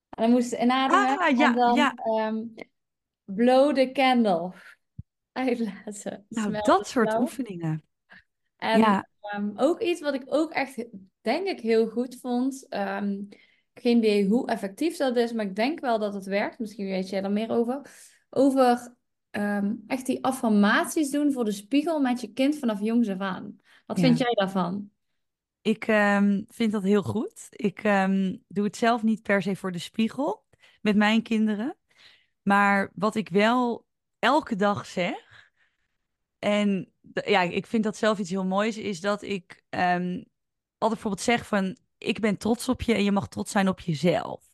[0.10, 1.19] En dan moesten ze inademen.
[1.19, 1.93] Ah, ja, en dan ja.
[2.28, 2.54] Um,
[3.26, 4.54] blow the candle.
[5.32, 6.26] Uitlaten.
[6.30, 7.84] Nou, dat soort oefeningen.
[8.58, 9.08] En ja.
[9.56, 10.86] ook iets wat ik ook echt,
[11.22, 12.67] denk ik, heel goed vond
[13.80, 16.60] geen idee hoe effectief dat is, maar ik denk wel dat het werkt.
[16.60, 17.82] Misschien weet jij er meer over.
[18.30, 18.96] Over
[19.30, 23.60] ehm, echt die affirmaties doen voor de spiegel met je kind vanaf jongs af aan.
[23.86, 24.89] Wat vind jij daarvan?
[25.62, 27.48] Ik um, vind dat heel goed.
[27.50, 30.46] Ik um, doe het zelf niet per se voor de spiegel
[30.82, 31.78] met mijn kinderen.
[32.42, 33.86] Maar wat ik wel
[34.20, 35.52] elke dag zeg.
[36.39, 36.92] En
[37.26, 38.78] ja, ik vind dat zelf iets heel moois.
[38.78, 43.28] Is dat ik altijd bijvoorbeeld zeg van ik ben trots op je en je mag
[43.28, 44.50] trots zijn op jezelf.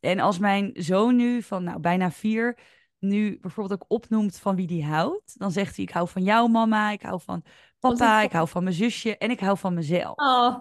[0.00, 2.58] En als mijn zoon nu van nou, bijna vier
[2.98, 6.50] nu bijvoorbeeld ook opnoemt van wie die houdt, dan zegt hij: Ik hou van jou,
[6.50, 7.44] mama, ik hou van
[7.78, 10.16] papa, ik hou van mijn zusje en ik hou van mezelf.
[10.16, 10.56] Oh.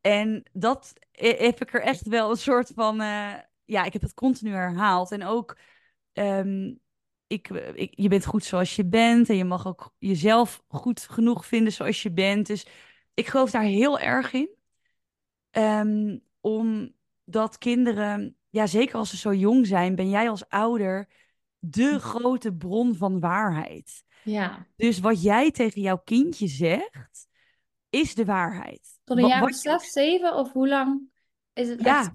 [0.00, 3.00] En dat heb ik er echt wel een soort van.
[3.00, 3.32] Uh,
[3.64, 5.12] ja, ik heb het continu herhaald.
[5.12, 5.58] En ook.
[6.12, 6.82] Um,
[7.26, 11.46] ik, ik, je bent goed zoals je bent en je mag ook jezelf goed genoeg
[11.46, 12.46] vinden zoals je bent.
[12.46, 12.66] Dus
[13.14, 14.53] ik geloof daar heel erg in.
[15.56, 21.08] Um, omdat kinderen, ja, zeker als ze zo jong zijn, ben jij als ouder
[21.58, 24.04] de grote bron van waarheid.
[24.24, 24.66] Ja.
[24.76, 27.28] Dus wat jij tegen jouw kindje zegt,
[27.90, 29.00] is de waarheid.
[29.04, 31.10] Tot een jaar of zes, zeven of hoe lang
[31.52, 31.82] is het?
[31.82, 32.12] Ja, echt?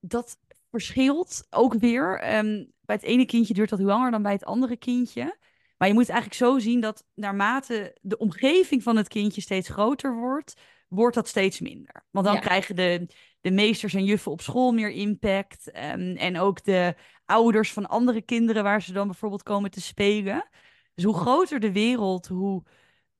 [0.00, 0.38] dat
[0.70, 2.36] verschilt ook weer.
[2.36, 5.36] Um, bij het ene kindje duurt dat langer dan bij het andere kindje.
[5.76, 9.68] Maar je moet het eigenlijk zo zien dat naarmate de omgeving van het kindje steeds
[9.68, 10.54] groter wordt,
[10.94, 12.04] wordt dat steeds minder.
[12.10, 13.06] Want dan krijgen de,
[13.40, 15.66] de meesters en juffen op school meer impact.
[15.66, 20.48] Um, en ook de ouders van andere kinderen waar ze dan bijvoorbeeld komen te spelen.
[20.94, 22.62] Dus hoe groter de wereld, hoe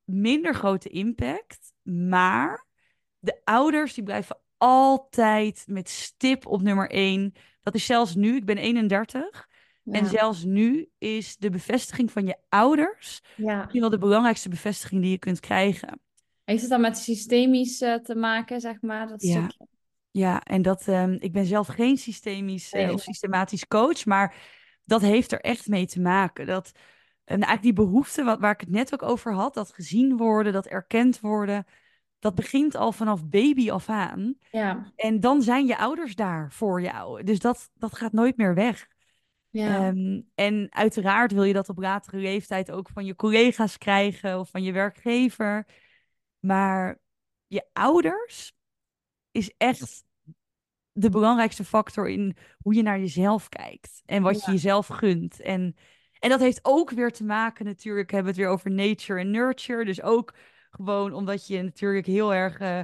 [0.03, 1.73] minder grote impact.
[1.83, 2.65] Maar
[3.19, 7.33] de ouders die blijven altijd met stip op nummer één.
[7.61, 9.47] Dat is zelfs nu, ik ben 31.
[9.91, 13.57] En zelfs nu is de bevestiging van je ouders ja.
[13.57, 15.99] misschien wel de belangrijkste bevestiging die je kunt krijgen.
[16.45, 19.07] Heeft het dan met systemisch uh, te maken, zeg maar?
[19.07, 19.49] Dat ja.
[19.49, 19.67] Stukje?
[20.11, 24.35] ja, en dat, um, ik ben zelf geen systemisch uh, of systematisch coach, maar
[24.83, 26.45] dat heeft er echt mee te maken.
[26.45, 26.71] Dat
[27.25, 30.53] en eigenlijk die behoefte wat, waar ik het net ook over had, dat gezien worden,
[30.53, 31.65] dat erkend worden,
[32.19, 34.35] dat begint al vanaf baby af aan.
[34.51, 34.91] Ja.
[34.95, 37.23] En dan zijn je ouders daar voor jou.
[37.23, 38.87] Dus dat, dat gaat nooit meer weg.
[39.49, 39.87] Ja.
[39.87, 44.49] Um, en uiteraard wil je dat op latere leeftijd ook van je collega's krijgen of
[44.49, 45.65] van je werkgever.
[46.45, 46.99] Maar
[47.47, 48.55] je ouders
[49.31, 50.03] is echt
[50.91, 55.41] de belangrijkste factor in hoe je naar jezelf kijkt en wat je jezelf gunt.
[55.41, 55.75] En,
[56.19, 59.31] en dat heeft ook weer te maken, natuurlijk, hebben we het weer over nature en
[59.31, 59.85] nurture.
[59.85, 60.33] Dus ook
[60.69, 62.59] gewoon omdat je natuurlijk heel erg.
[62.59, 62.81] Uh,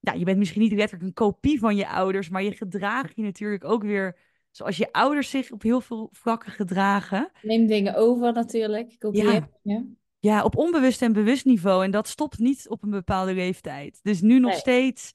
[0.00, 3.22] nou, je bent misschien niet letterlijk een kopie van je ouders, maar je gedraagt je
[3.22, 4.18] natuurlijk ook weer
[4.50, 7.30] zoals je ouders zich op heel veel vlakken gedragen.
[7.42, 8.96] Neem dingen over natuurlijk.
[8.98, 9.84] Kopieer ja.
[10.20, 11.84] Ja, op onbewust en bewust niveau.
[11.84, 14.00] En dat stopt niet op een bepaalde leeftijd.
[14.02, 15.12] Dus nu nog steeds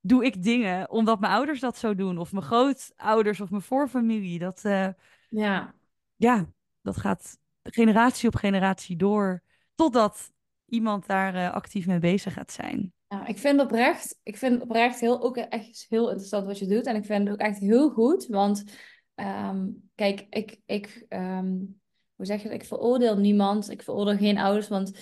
[0.00, 2.18] doe ik dingen omdat mijn ouders dat zo doen.
[2.18, 4.38] Of mijn grootouders of mijn voorfamilie.
[4.38, 4.88] Dat, uh,
[5.28, 5.74] ja.
[6.16, 6.46] ja,
[6.82, 9.42] dat gaat generatie op generatie door.
[9.74, 10.32] Totdat
[10.66, 12.92] iemand daar uh, actief mee bezig gaat zijn.
[13.08, 16.86] Ja, ik vind oprecht, ik vind oprecht heel, ook echt heel interessant wat je doet.
[16.86, 18.26] En ik vind het ook echt heel goed.
[18.26, 18.64] Want
[19.14, 21.56] ehm, kijk, ik, ik ehm,
[22.16, 22.60] hoe zeg je dat?
[22.60, 23.70] Ik veroordeel niemand.
[23.70, 24.68] Ik veroordeel geen ouders.
[24.68, 24.92] Want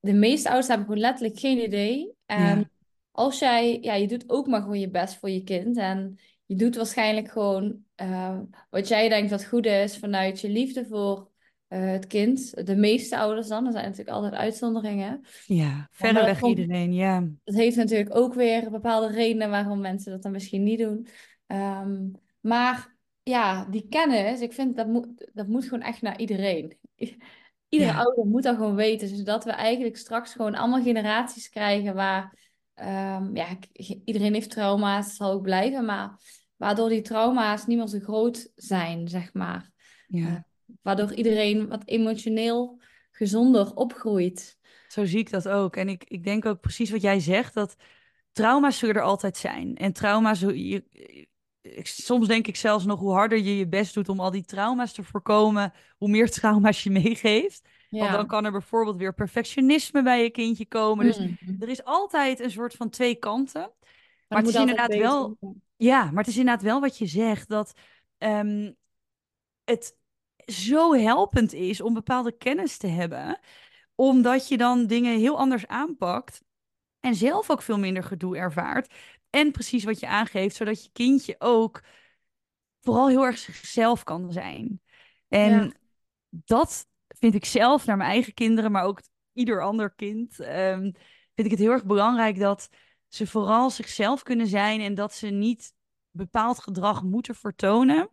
[0.00, 2.14] de meeste ouders hebben gewoon letterlijk geen idee.
[2.26, 2.70] Ja, En
[3.10, 5.76] als jij, ja, je doet ook maar gewoon je best voor je kind.
[5.76, 8.38] En je doet waarschijnlijk gewoon eh,
[8.70, 11.30] wat jij denkt dat goed is vanuit je liefde voor
[11.68, 12.66] eh, het kind.
[12.66, 15.20] De meeste ouders dan, er zijn natuurlijk altijd uitzonderingen.
[15.46, 17.28] ja, verreweg komt, iedereen, ja.
[17.44, 21.06] het heeft natuurlijk ook weer bepaalde redenen waarom mensen dat dan misschien niet doen.
[21.46, 22.08] Ehm,
[22.40, 22.95] maar
[23.28, 26.78] ja, die kennis, ik vind dat moet, dat moet gewoon echt naar iedereen.
[27.68, 31.94] Iedere Ja, ouder moet dat gewoon weten, zodat we eigenlijk straks gewoon allemaal generaties krijgen
[31.94, 33.46] waar, ehm, ja,
[34.04, 36.18] iedereen heeft trauma's, zal ook blijven, maar
[36.56, 39.70] waardoor die trauma's niet meer zo groot zijn, zeg maar.
[40.08, 40.46] Eh, ja.
[40.82, 44.58] waardoor iedereen wat emotioneel gezonder opgroeit.
[44.88, 45.76] Zo zie ik dat ook.
[45.76, 47.76] En ik, ik denk ook precies wat jij zegt, dat
[48.32, 49.76] trauma's zullen er altijd zijn.
[49.76, 50.84] En trauma's, je,
[51.74, 54.44] ik- soms denk ik zelfs nog hoe harder je je best doet om al die
[54.44, 57.68] trauma's te voorkomen, hoe meer trauma's je meegeeft.
[57.90, 61.06] Want dan kan er bijvoorbeeld weer perfectionisme bij je kindje komen.
[61.06, 61.36] Dus Mm.
[61.60, 63.60] er is altijd een soort van twee kanten.
[63.60, 63.72] Maar
[64.28, 65.38] Maar het is inderdaad wel,
[65.76, 67.72] ja, maar het is inderdaad wel wat je zegt, dat
[68.18, 68.72] ehm,
[69.64, 69.96] het
[70.46, 73.38] zo helpend is om bepaalde kennis te hebben,
[73.94, 76.42] omdat je dan dingen heel anders aanpakt
[77.00, 78.94] en zelf ook veel minder gedoe ervaart.
[79.30, 81.82] En precies wat je aangeeft, zodat je kindje ook
[82.80, 84.80] vooral heel erg zichzelf kan zijn.
[85.28, 85.76] Ja, En
[86.30, 89.00] dat vind ik zelf naar mijn eigen kinderen, maar ook
[89.32, 90.80] ieder ander kind, ehm,
[91.34, 92.68] vind ik het heel erg belangrijk dat
[93.08, 95.74] ze vooral zichzelf kunnen zijn en dat ze niet
[96.10, 98.10] bepaald gedrag moeten vertonen,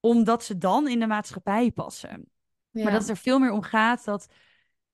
[0.00, 2.30] omdat ze dan in de maatschappij passen.
[2.70, 4.26] Maar dat het er veel meer om gaat dat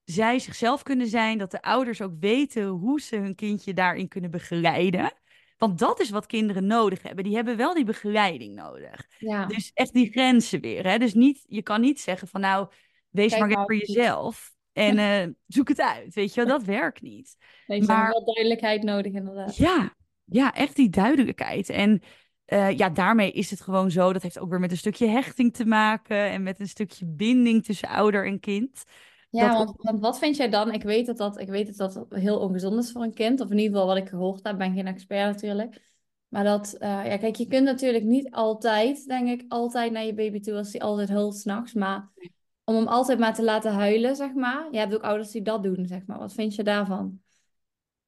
[0.04, 4.30] zij zichzelf kunnen zijn, dat de ouders ook weten hoe ze hun kindje daarin kunnen
[4.30, 5.12] begeleiden.
[5.56, 7.24] Want dat is wat kinderen nodig hebben.
[7.24, 9.06] Die hebben wel die begeleiding nodig.
[9.18, 9.46] ja.
[9.46, 10.86] Dus echt die grenzen weer.
[10.86, 10.98] Hè?
[10.98, 12.68] Dus niet, je kan niet zeggen van nou,
[13.10, 13.86] wees Kijk maar goed.
[13.86, 16.14] jezelf en eh, zoek het uit.
[16.14, 17.36] Weet je wel, dat werkt niet.
[17.66, 19.56] Nee, hebben Maar wel duidelijkheid nodig, inderdaad.
[19.56, 19.94] ja,
[20.24, 21.68] ja, echt die duidelijkheid.
[21.68, 22.02] En
[22.44, 24.12] eh, ja, daarmee is het gewoon zo.
[24.12, 27.64] Dat heeft ook weer met een stukje hechting te maken en met een stukje binding
[27.64, 28.84] tussen ouder en kind.
[29.30, 30.72] Ja, Dat want, want wat vind jij dan?
[30.72, 33.40] Ik weet dat dat, ik weet dat dat heel ongezond is voor een kind.
[33.40, 34.58] Of in ieder geval wat ik gehoord heb.
[34.58, 35.94] Ben geen expert natuurlijk.
[36.28, 40.14] Maar dat, eh, ja, kijk, je kunt natuurlijk niet altijd, denk ik, altijd naar je
[40.14, 41.72] baby toe als hij altijd huilt s'nachts.
[41.72, 42.08] Maar
[42.64, 44.68] om hem altijd maar te laten huilen, zeg maar.
[44.70, 46.18] Je hebt ook ouders die dat doen, zeg maar.
[46.18, 47.20] Wat vind je daarvan?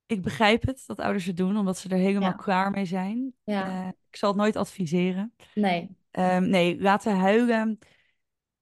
[0.07, 3.33] ik begrijp het dat ouders het doen, omdat ze er helemaal Ja, klaar mee zijn.
[3.45, 5.33] ja, Eh, ik zal het nooit adviseren.
[5.55, 5.89] nee.
[6.11, 7.79] Ehm, nee, laten huilen.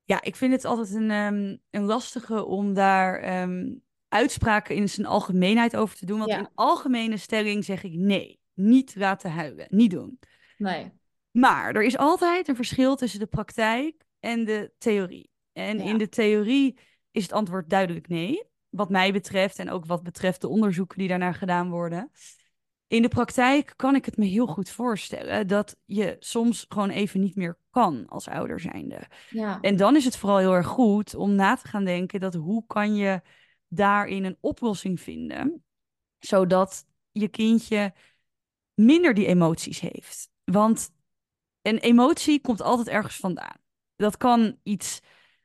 [0.07, 3.74] Ja, ik vind het altijd een, ehm, een lastige om daar ehm,
[4.09, 6.18] uitspraken in zijn algemeenheid over te doen.
[6.18, 10.18] Want in algemene stelling zeg ik nee, niet laten huilen, niet doen.
[10.59, 10.92] nee.
[11.30, 15.30] Maar er is altijd een verschil tussen de praktijk en de theorie.
[15.52, 16.78] En in de theorie
[17.11, 21.09] is het antwoord duidelijk nee, wat mij betreft en ook wat betreft de onderzoeken die
[21.09, 22.11] daarnaar gedaan worden.
[22.89, 27.20] In de praktijk kan ik het me heel goed voorstellen dat je soms gewoon even
[27.20, 29.07] niet meer kan als ouder zijnde.
[29.30, 32.34] ja, En dan is het vooral heel erg goed om na te gaan denken dat
[32.34, 33.20] hoe kan je
[33.68, 35.64] daarin een oplossing vinden,
[36.18, 37.95] zodat je kindje
[38.74, 40.30] minder die emoties heeft.
[40.45, 40.91] Want
[41.62, 43.57] een emotie komt altijd ergens vandaan.
[43.97, 45.01] Dat kan iets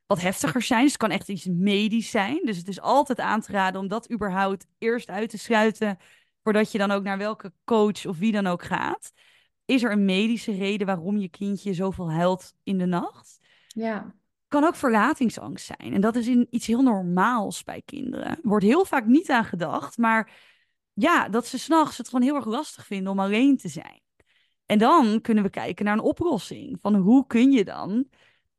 [0.06, 2.40] wat heftiger zijn, dus het kan echt iets medisch zijn.
[2.44, 5.98] Dus het is altijd aan te raden om dat überhaupt eerst uit te sluiten,
[6.44, 9.12] voordat je dan ook naar welke coach of wie dan ook gaat.
[9.66, 13.40] Is er een medische reden waarom je kindje zoveel huilt in de nacht?
[13.68, 14.16] ja,
[14.52, 15.94] kan ook verlatingsangst zijn.
[15.94, 18.40] En dat is in, iets heel normaals bij kinderen.
[18.42, 20.32] Wordt heel vaak niet aan gedacht, maar
[20.94, 24.02] ja, dat ze s'nachts het gewoon heel erg lastig vinden om alleen te zijn.
[24.66, 26.78] En dan kunnen we kijken naar een oplossing.
[26.82, 28.08] Van hoe kun je dan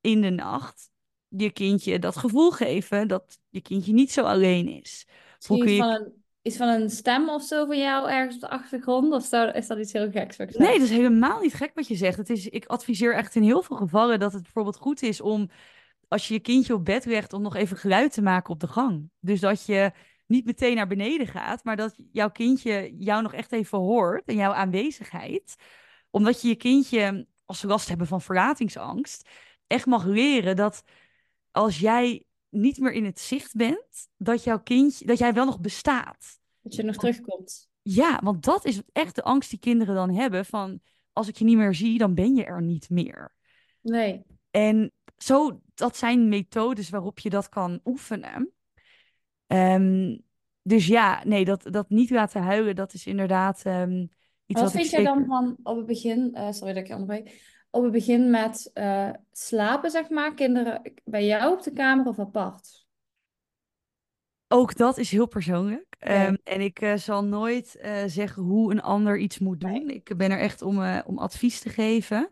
[0.01, 0.91] in de nacht
[1.29, 5.07] je kindje dat gevoel geven dat je kindje niet zo alleen is?
[5.47, 8.41] Hoe kun je van een, iets van een stem of zo van jou ergens op
[8.41, 9.13] de achtergrond?
[9.13, 11.89] Of zou, is dat iets heel geks wat Nee, dat is helemaal niet gek wat
[11.89, 12.17] je zegt.
[12.17, 15.51] Het is, ik adviseer echt in heel veel gevallen dat het bijvoorbeeld goed is om,
[16.09, 18.69] als je je kindje op bed legt, om nog even geluid te maken op de
[18.69, 19.11] gang.
[19.21, 19.93] Dus dat je
[20.27, 24.37] niet meteen naar beneden gaat, maar dat jouw kindje jou nog echt even hoort en
[24.37, 25.57] jouw aanwezigheid.
[26.11, 29.29] Omdat je je kindje, als ze last hebben van verlatingsangst,
[29.67, 30.83] echt mag leren dat
[31.51, 35.61] als jij niet meer in het zicht bent, dat jouw kindje, dat jij wel nog
[35.61, 36.41] bestaat.
[36.61, 37.71] Dat je nog terugkomt.
[37.83, 40.81] Ja, want dat is echt de angst die kinderen dan hebben van
[41.13, 43.35] als ik je niet meer zie, dan ben je er niet meer.
[43.81, 44.23] Nee.
[44.51, 48.53] En zo, dat zijn methodes waarop je dat kan oefenen.
[49.47, 50.19] Ehm,
[50.63, 54.01] dus ja, nee, dat, dat niet laten huilen, dat is inderdaad ehm,
[54.47, 56.89] iets Wat wat ik vind jij dan van op het begin, eh, sorry dat ik
[56.89, 61.73] je onderbreek, op het begin met eh, slapen, zeg maar, kinderen bij jou op de
[61.73, 62.87] kamer of apart?
[64.49, 65.97] Ook dat is heel persoonlijk.
[65.99, 69.87] Ehm, en ik eh, zal nooit eh, zeggen hoe een ander iets moet doen.
[69.87, 69.97] nee.
[69.97, 72.31] Ik ben er echt om, om advies te geven.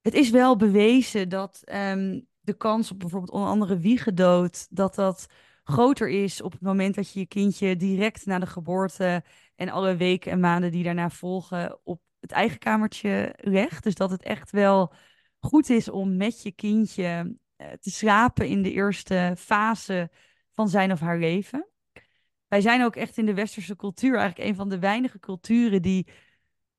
[0.00, 5.26] Het is wel bewezen dat ehm, de kans op bijvoorbeeld onder andere wiegedood, dat dat
[5.64, 9.24] groter is op het moment dat je je kindje direct na de geboorte
[9.56, 13.82] en alle weken en maanden die daarna volgen op het eigen kamertje legt.
[13.82, 14.92] Dus dat het echt wel
[15.38, 20.10] goed is om met je kindje eh, te slapen in de eerste fase
[20.52, 21.66] van zijn of haar leven.
[22.48, 26.08] Wij zijn ook echt in de westerse cultuur eigenlijk een van de weinige culturen die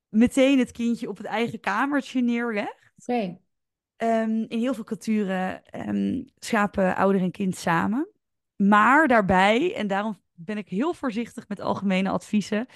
[0.08, 2.92] meteen het kindje op het eigen kamertje neerlegt.
[3.96, 8.08] Ehm, in heel veel culturen ehm, slapen ouder en kind samen.
[8.56, 12.66] Maar daarbij, en daarom ben ik heel voorzichtig met algemene adviezen,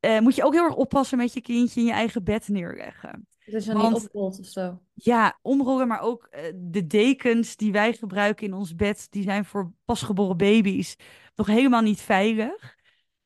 [0.00, 3.26] eh, moet je ook heel erg oppassen met je kindje in je eigen bed neerleggen.
[3.44, 4.80] dus niet Want oprolt of zo.
[4.94, 9.44] ja, omrollen, maar ook eh, de dekens die wij gebruiken in ons bed, die zijn
[9.44, 10.96] voor pasgeboren baby's
[11.34, 12.78] nog helemaal niet veilig.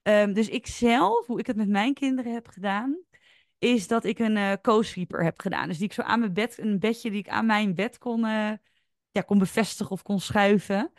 [0.02, 2.98] Ehm, dus ik zelf, hoe ik het met mijn kinderen heb gedaan,
[3.58, 5.68] is dat ik een eh co-sleeper heb gedaan.
[5.68, 8.20] Dus die ik zo aan mijn bed, een bedje die ik aan mijn bed kon,
[9.10, 10.92] ja, kon bevestigen of kon schuiven.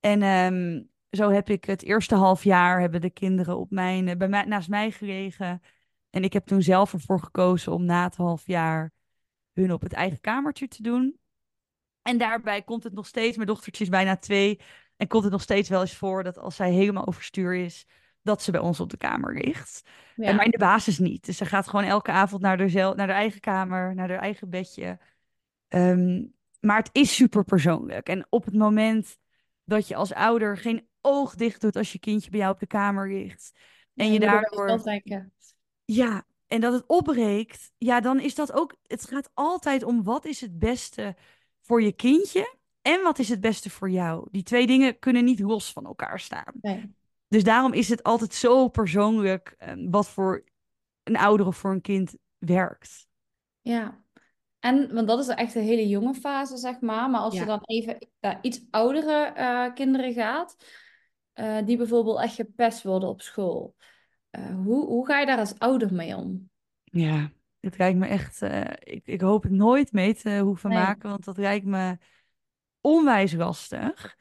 [0.00, 4.16] En ehm, zo heb ik het eerste half jaar hebben de kinderen op mijn, eh,
[4.16, 5.62] bij mij, naast mij gelegen.
[6.10, 8.92] En ik heb toen zelf ervoor gekozen om na het half jaar
[9.52, 11.18] hun op het eigen kamertje te doen.
[12.02, 14.60] En daarbij komt het nog steeds, mijn dochtertje is bijna twee,
[14.96, 17.86] en komt het nog steeds wel eens voor dat als zij helemaal overstuur is,
[18.22, 19.82] dat ze bij ons op de kamer ligt.
[19.84, 21.26] En maar Ja, in de basis niet.
[21.26, 24.50] Dus ze gaat gewoon elke avond naar haar, naar haar eigen kamer, naar haar eigen
[24.50, 24.98] bedje.
[25.68, 26.24] Ehm,
[26.60, 28.08] maar het is super persoonlijk.
[28.08, 29.18] En op het moment
[29.64, 32.66] dat je als ouder geen oog dicht doet als je kindje bij jou op de
[32.66, 33.52] kamer ligt.
[33.94, 34.80] En ja je daardoor
[35.84, 38.76] ja, en dat het opbreekt, ja, dan is dat ook.
[38.86, 41.16] Het gaat altijd om wat is het beste
[41.60, 44.28] voor je kindje en wat is het beste voor jou.
[44.30, 46.52] Die twee dingen kunnen niet los van elkaar staan.
[46.60, 46.94] Nee.
[47.28, 50.44] Dus daarom is het altijd zo persoonlijk eh, wat voor
[51.02, 53.08] een ouder of voor een kind werkt.
[53.60, 54.04] Ja,
[54.60, 57.10] en want dat is echt een hele jonge fase, zeg maar.
[57.10, 60.56] Maar als je dan even naar iets oudere eh, kinderen gaat,
[61.36, 63.74] eh, die bijvoorbeeld echt gepest worden op school.
[64.30, 66.50] eh, hoe, hoe ga je daar als ouder mee om?
[66.84, 68.42] Ja, het lijkt me echt.
[68.42, 70.78] eh, ik, ik hoop het nooit mee te hoeven Nee.
[70.78, 71.98] maken, want dat lijkt me
[72.80, 74.16] onwijs lastig.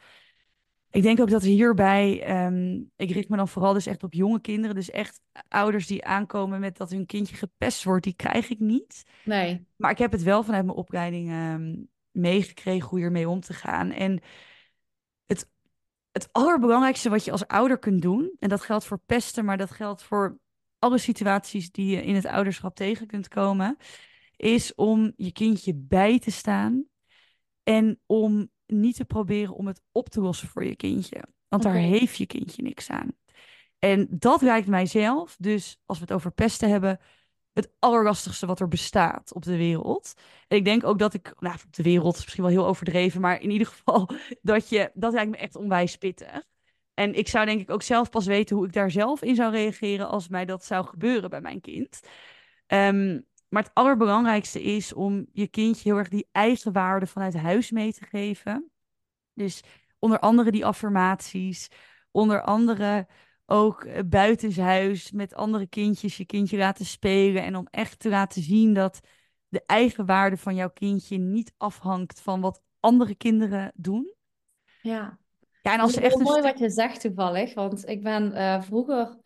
[0.92, 4.42] Ik denk ook dat hierbij, ehm, ik richt me dan vooral dus echt op jonge
[4.42, 4.76] kinderen.
[4.76, 9.04] Dus echt ouders die aankomen met dat hun kindje gepest wordt, die krijg ik niet.
[9.24, 9.66] Nee.
[9.76, 11.76] Maar ik heb het wel vanuit mijn opleiding ehm,
[12.12, 13.92] meegekregen hoe hiermee om te gaan.
[13.92, 14.20] En
[16.16, 19.72] het allerbelangrijkste wat je als ouder kunt doen, en dat geldt voor pesten, maar dat
[19.72, 20.38] geldt voor
[20.80, 23.78] alle situaties die je in het ouderschap tegen kunt komen,
[24.36, 26.86] is om je kindje bij te staan
[27.64, 31.24] en om niet te proberen om het op te lossen voor je kindje.
[31.48, 33.10] Want daar heeft je kindje niks aan.
[33.80, 37.00] En dat lijkt mijzelf, dus als we het over pesten hebben,
[37.56, 40.14] het allerlastigste wat er bestaat op de wereld.
[40.48, 43.22] En ik denk ook dat ik, nou, op de wereld is misschien wel heel overdreven,
[43.22, 44.10] maar in ieder geval
[44.42, 46.44] dat je, dat lijkt me echt onwijs pittig.
[46.94, 49.52] En ik zou denk ik ook zelf pas weten hoe ik daar zelf in zou
[49.52, 52.00] reageren als mij dat zou gebeuren bij mijn kind.
[52.68, 57.72] Ehm, maar het allerbelangrijkste is om je kindje heel erg die eigen waarde vanuit huis
[57.72, 58.72] mee te geven.
[59.34, 59.64] Dus
[60.00, 61.68] onder andere die affirmaties,
[62.12, 63.08] onder andere
[63.46, 67.44] ook eh, buitenshuis met andere kindjes je kindje laten spelen.
[67.44, 69.00] En om echt te laten zien dat
[69.48, 74.14] de eigen waarde van jouw kindje niet afhangt van wat andere kinderen doen.
[74.82, 75.20] Ja.
[75.62, 77.90] Ja, en Dat als is ze wel echt een mooi wat je zegt toevallig, want
[77.90, 79.18] ik ben eh, vroeger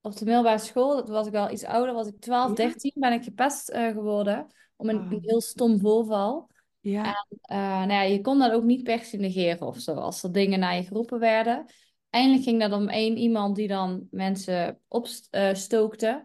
[0.00, 2.54] op de middelbare school, dat was ik wel iets ouder, was ik 12, Ja?
[2.54, 4.46] 13, ben ik gepest eh, geworden
[4.76, 6.50] om een, een Oh, heel stom voorval.
[6.80, 10.22] ja, Eh, nou ja, je kon dat ook niet per se negeren of zo, als
[10.22, 11.66] er dingen naar je geroepen werden.
[12.14, 16.24] Eindelijk ging dat om één iemand die dan mensen opstookte.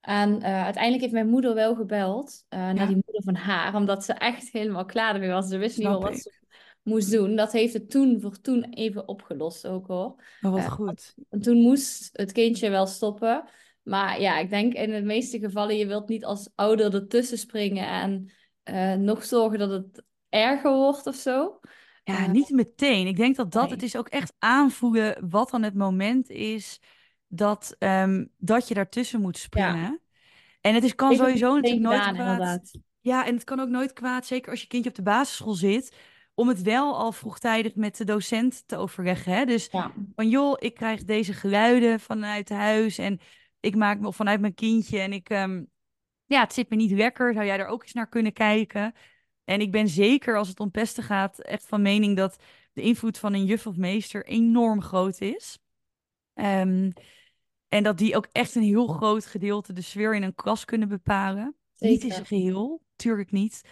[0.00, 3.74] En eh, uiteindelijk heeft mijn moeder wel gebeld eh, naar ja, die moeder van haar,
[3.74, 5.48] omdat ze echt helemaal klaar ermee was.
[5.48, 6.32] Ze wist niet meer wat ze
[6.82, 7.36] moest doen.
[7.36, 10.14] Dat heeft het toen voor toen even opgelost ook hoor.
[10.40, 11.14] Maar wat Eh, goed.
[11.28, 13.44] en toen moest het kindje wel stoppen.
[13.82, 17.88] Maar ja, ik denk in de meeste gevallen, je wilt niet als ouder ertussen springen
[17.88, 18.30] en
[18.62, 21.60] eh, nog zorgen dat het erger wordt of zo.
[22.12, 23.06] Ja, niet meteen.
[23.06, 26.80] Ik denk dat dat, het is ook echt aanvoelen wat dan het moment is
[27.26, 30.00] dat, ehm, dat je daartussen moet Ja, springen.
[30.60, 32.30] En het is, kan sowieso natuurlijk nooit gedaan kwaad.
[32.32, 32.70] inderdaad.
[33.00, 35.96] Ja, en het kan ook nooit kwaad, zeker als je kindje op de basisschool zit,
[36.34, 39.32] om het wel al vroegtijdig met de docent te overleggen.
[39.32, 39.44] Hè?
[39.44, 43.20] Dus Ja, van joh, ik krijg deze geluiden vanuit huis en
[43.60, 45.62] ik maak me vanuit mijn kindje en ik, ehm,
[46.26, 47.32] ja, het zit me niet lekker.
[47.32, 48.94] Zou jij er ook eens naar kunnen kijken?
[49.48, 52.36] En ik ben zeker als het om pesten gaat, echt van mening dat
[52.72, 55.58] de invloed van een juf of meester enorm groot is.
[56.34, 56.90] Ehm,
[57.68, 60.88] en dat die ook echt een heel groot gedeelte de sfeer in een klas kunnen
[60.88, 61.56] bepalen.
[61.78, 63.62] Niet in zijn geheel, tuurlijk niet.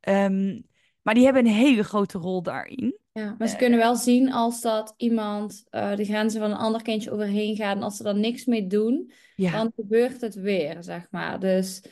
[0.00, 0.60] Ehm,
[1.02, 2.98] maar die hebben een hele grote rol daarin.
[3.12, 6.56] Ja, maar ze Eh, kunnen wel zien als dat iemand eh, de grenzen van een
[6.56, 10.34] ander kindje overheen gaat en als ze er niks mee doen, ja, dan gebeurt het
[10.34, 11.40] weer, zeg maar.
[11.40, 11.82] Dus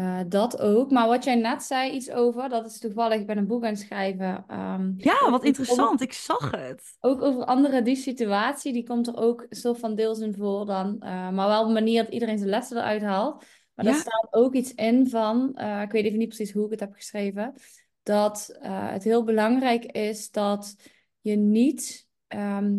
[0.00, 0.90] eh, dat ook.
[0.90, 3.70] Maar wat jij net zei, iets over, dat is toevallig, ik ben een boek aan
[3.70, 4.44] het schrijven.
[4.48, 6.00] ehm, ja, wat over, interessant.
[6.00, 6.96] Ik zag het.
[7.00, 10.66] ook over anderen, die situatie, die komt er ook een soort van deels in voor
[10.66, 11.00] dan.
[11.00, 13.44] eh, maar wel op een manier dat iedereen zijn lessen eruit haalt.
[13.74, 16.64] Maar daar Ja, staat ook iets in van, eh, ik weet even niet precies hoe
[16.64, 17.54] ik het heb geschreven,
[18.02, 20.76] dat het heel belangrijk is dat
[21.20, 22.78] je niet ehm,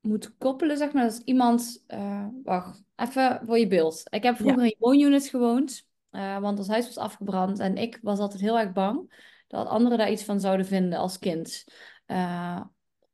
[0.00, 1.84] moet koppelen, zeg maar, dat iemand...
[2.44, 4.02] wacht, even voor je beeld.
[4.10, 7.98] Ik heb ja, vroeger in woonunits gewoond, eh, want ons huis was afgebrand en ik
[8.02, 9.12] was altijd heel erg bang
[9.46, 11.64] dat anderen daar iets van zouden vinden als kind.
[12.06, 12.60] Eh,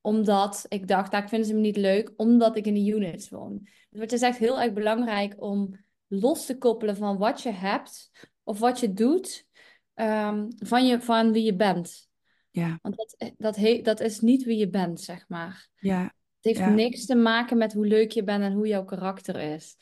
[0.00, 3.68] omdat ik dacht, daar vinden ze me niet leuk, omdat ik in de units woon.
[3.90, 8.10] Dus het is echt heel erg belangrijk om los te koppelen van wat je hebt
[8.42, 9.46] of wat je doet,
[9.94, 12.08] ehm, van, je, van wie je bent.
[12.50, 15.68] ja, Want dat, dat, he, dat is niet wie je bent, zeg maar.
[15.74, 18.84] ja, Het heeft ja, niks te maken met hoe leuk je bent en hoe jouw
[18.84, 19.76] karakter is.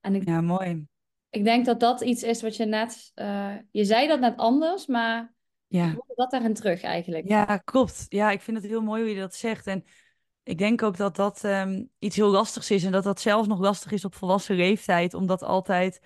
[0.00, 0.86] En ik, ja, mooi.
[1.30, 3.10] Ik denk dat dat iets is wat je net...
[3.14, 5.34] eh, je zei dat net anders, maar
[5.66, 7.28] Ja, dat daarin terug eigenlijk.
[7.28, 8.06] ja, klopt.
[8.08, 9.66] Ja, ik vind het heel mooi hoe je dat zegt.
[9.66, 9.84] En
[10.42, 13.58] ik denk ook dat dat ehm, iets heel lastigs is en dat dat zelfs nog
[13.60, 16.00] lastig is op volwassen leeftijd, omdat altijd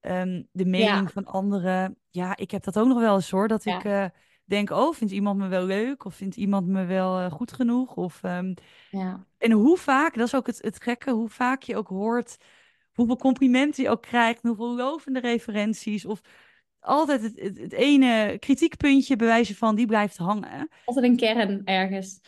[0.00, 1.98] ehm, de mening Ja, van anderen.
[2.10, 3.48] Ja, ik heb dat ook nog wel eens hoor.
[3.48, 4.04] Dat ik eh,
[4.44, 6.04] denk, oh, vindt iemand me wel leuk?
[6.04, 7.96] Of vindt iemand me wel eh, goed genoeg?
[7.96, 8.54] Of, ehm,
[8.90, 9.26] ja.
[9.38, 12.36] en hoe vaak, dat is ook het, het gekke, hoe vaak je ook hoort,
[12.98, 16.04] hoeveel complimenten je ook krijgt, hoeveel lovende referenties.
[16.04, 16.20] Of
[16.80, 20.68] altijd het, het, het ene kritiekpuntje bewijzen van, die blijft hangen.
[20.84, 22.20] Altijd een kern ergens.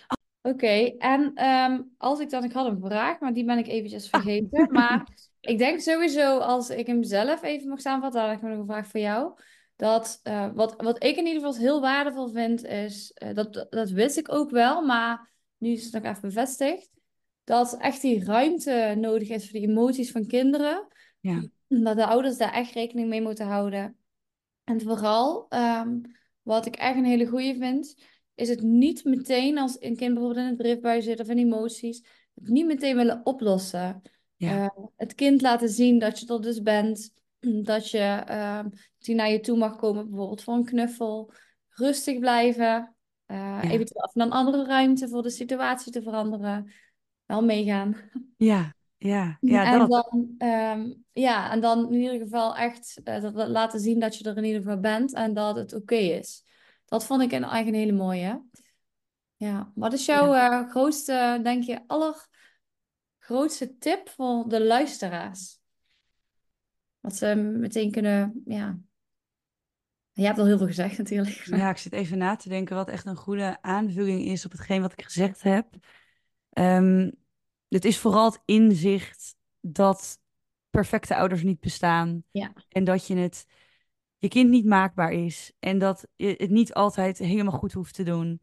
[0.42, 2.44] Oké, en ehm, als ik dan...
[2.44, 4.68] Ik had een vraag, maar die ben ik eventjes Ah, vergeten.
[4.72, 5.06] Maar
[5.40, 8.66] ik denk sowieso, als ik hem zelf even mag samenvatten, dan heb ik nog een
[8.66, 9.32] vraag voor jou.
[9.76, 13.12] Dat, eh, wat, wat ik in ieder geval heel waardevol vind, is...
[13.12, 16.90] eh, dat, dat wist ik ook wel, maar nu is het nog even bevestigd.
[17.44, 20.86] Dat echt die ruimte nodig is voor de emoties van kinderen.
[21.20, 23.96] ja, Dat de ouders daar echt rekening mee moeten houden.
[24.64, 25.98] En vooral, ehm,
[26.42, 27.94] wat ik echt een hele goeie vind,
[28.34, 32.02] is het niet meteen als een kind bijvoorbeeld in een driftbui zit of in emoties,
[32.34, 34.02] het niet meteen willen oplossen.
[34.36, 37.12] ja, Eh, het kind laten zien dat je er dus bent,
[37.62, 38.68] dat je ehm,
[38.98, 41.32] hij naar je toe mag komen, bijvoorbeeld voor een knuffel.
[41.68, 42.94] Rustig blijven,
[43.26, 46.72] ja, eventueel even naar een andere ruimte voor de situatie te veranderen.
[47.30, 47.96] Wel meegaan.
[48.36, 49.90] ja, ja, ja, En dat.
[49.90, 54.16] dan, ehm, ja, en dan in ieder geval echt eh, dat, dat laten zien dat
[54.16, 56.44] je er in ieder geval bent en dat het oké is.
[56.84, 58.42] Dat vond ik een, eigenlijk een hele mooie.
[59.36, 60.62] Ja, wat is jouw Ja.
[60.62, 65.58] eh, grootste, denk je, allergrootste tip voor de luisteraars?
[67.00, 68.78] Wat ze meteen kunnen, ja.
[70.12, 71.42] Je hebt al heel veel gezegd natuurlijk.
[71.44, 74.80] Ja, ik zit even na te denken wat echt een goede aanvulling is op hetgeen
[74.80, 75.66] wat ik gezegd heb.
[76.50, 77.10] Ehm,
[77.68, 80.18] het is vooral het inzicht dat
[80.70, 82.24] perfecte ouders niet bestaan.
[82.30, 83.46] Ja, En dat je het,
[84.18, 85.52] je kind niet maakbaar is.
[85.58, 88.40] En dat je het niet altijd helemaal goed hoeft te doen.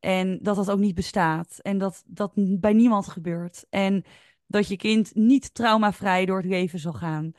[0.00, 1.58] En dat dat ook niet bestaat.
[1.58, 3.66] En dat dat bij niemand gebeurt.
[3.70, 4.04] En
[4.46, 7.32] dat je kind niet traumavrij door het leven zal gaan.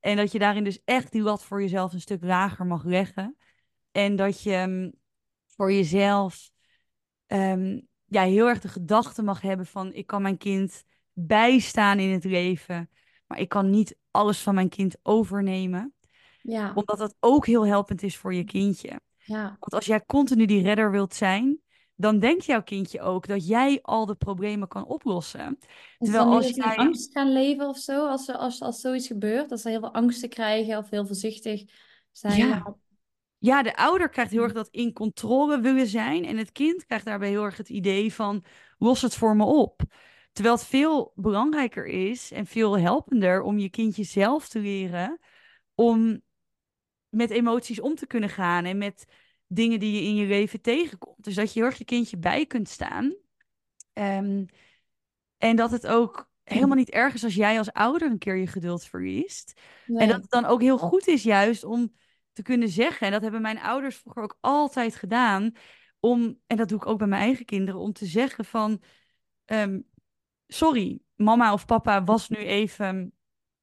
[0.00, 3.36] En dat je daarin dus echt die lat voor jezelf een stuk lager mag leggen.
[3.92, 4.92] En dat je mm,
[5.46, 6.50] voor jezelf
[7.26, 7.80] ehm,
[8.14, 12.24] ja, heel erg de gedachte mag hebben van ik kan mijn kind bijstaan in het
[12.24, 12.90] leven,
[13.26, 15.94] maar ik kan niet alles van mijn kind overnemen,
[16.42, 19.00] ja, omdat dat ook heel helpend is voor je kindje.
[19.24, 19.42] ja.
[19.60, 21.58] Want als jij continu die redder wilt zijn,
[21.96, 25.58] dan denkt jouw kindje ook dat jij al de problemen kan oplossen.
[25.98, 29.48] Terwijl als jij angst gaan leven of zo, als, ze- als, als zoiets gebeurt?
[29.48, 31.62] Dat ze heel veel angsten krijgen of heel voorzichtig
[32.12, 32.36] zijn?
[32.48, 32.76] ja,
[33.38, 34.58] Ja, de ouder krijgt heel erg Ja.
[34.58, 36.24] dat in controle willen zijn.
[36.24, 38.44] En het kind krijgt daarbij heel erg het idee van,
[38.78, 39.82] los het voor me op.
[40.32, 45.18] Terwijl het veel belangrijker is en veel helpender om je kindje zelf te leren
[45.74, 46.22] om
[47.08, 49.04] met emoties om te kunnen gaan en met
[49.46, 51.24] dingen die je in je leven tegenkomt.
[51.24, 53.14] Dus dat je heel erg je kindje bij kunt staan.
[53.92, 54.44] Ehm,
[55.38, 58.46] en dat het ook helemaal niet erg is als jij als ouder een keer je
[58.46, 59.60] geduld verliest.
[59.86, 61.94] En dat het dan ook heel goed is juist om
[62.34, 65.52] te kunnen zeggen, en dat hebben mijn ouders vroeger ook altijd gedaan,
[66.00, 68.82] om, en dat doe ik ook bij mijn eigen kinderen, om te zeggen van,
[69.44, 69.80] ehm,
[70.46, 73.12] sorry, mama of papa was nu even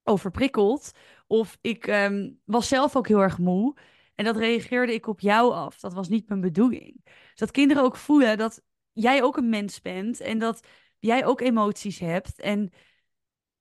[0.04, 0.92] overprikkeld.
[1.28, 3.78] Of ik ehm, was zelf ook heel erg moe.
[4.16, 5.80] En dat reageerde ik op jou af.
[5.80, 7.02] Dat was niet mijn bedoeling.
[7.04, 8.62] Dus dat kinderen ook voelen dat
[8.92, 10.68] jij ook een mens bent en dat
[11.00, 12.40] jij ook emoties hebt.
[12.40, 12.72] En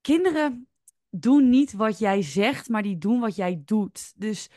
[0.01, 0.67] kinderen
[1.09, 4.13] doen niet wat jij zegt, maar die doen wat jij doet.
[4.15, 4.49] Dus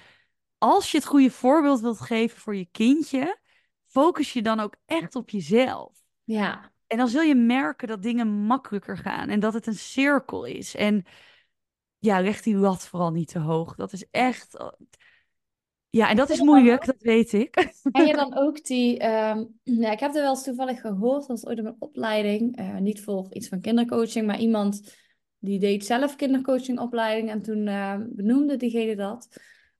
[0.64, 3.38] als je het goede voorbeeld wilt geven voor je kindje,
[3.84, 5.92] focus je dan ook echt op jezelf.
[6.24, 6.72] Ja.
[6.86, 10.74] En dan zul je merken dat dingen makkelijker gaan en dat het een cirkel is.
[10.74, 11.04] En
[11.98, 13.74] ja, leg die lat vooral niet te hoog.
[13.74, 14.56] Dat is echt.
[15.90, 17.72] Ja, en dat is moeilijk, dat weet ik.
[17.92, 21.40] En je dan ook die, ehm, ja, ik heb er wel eens toevallig gehoord, dat
[21.40, 24.96] was ooit op een opleiding, uh, niet voor iets van kindercoaching, maar iemand
[25.38, 29.28] die deed zelf kindercoachingopleiding en toen uh, benoemde diegene dat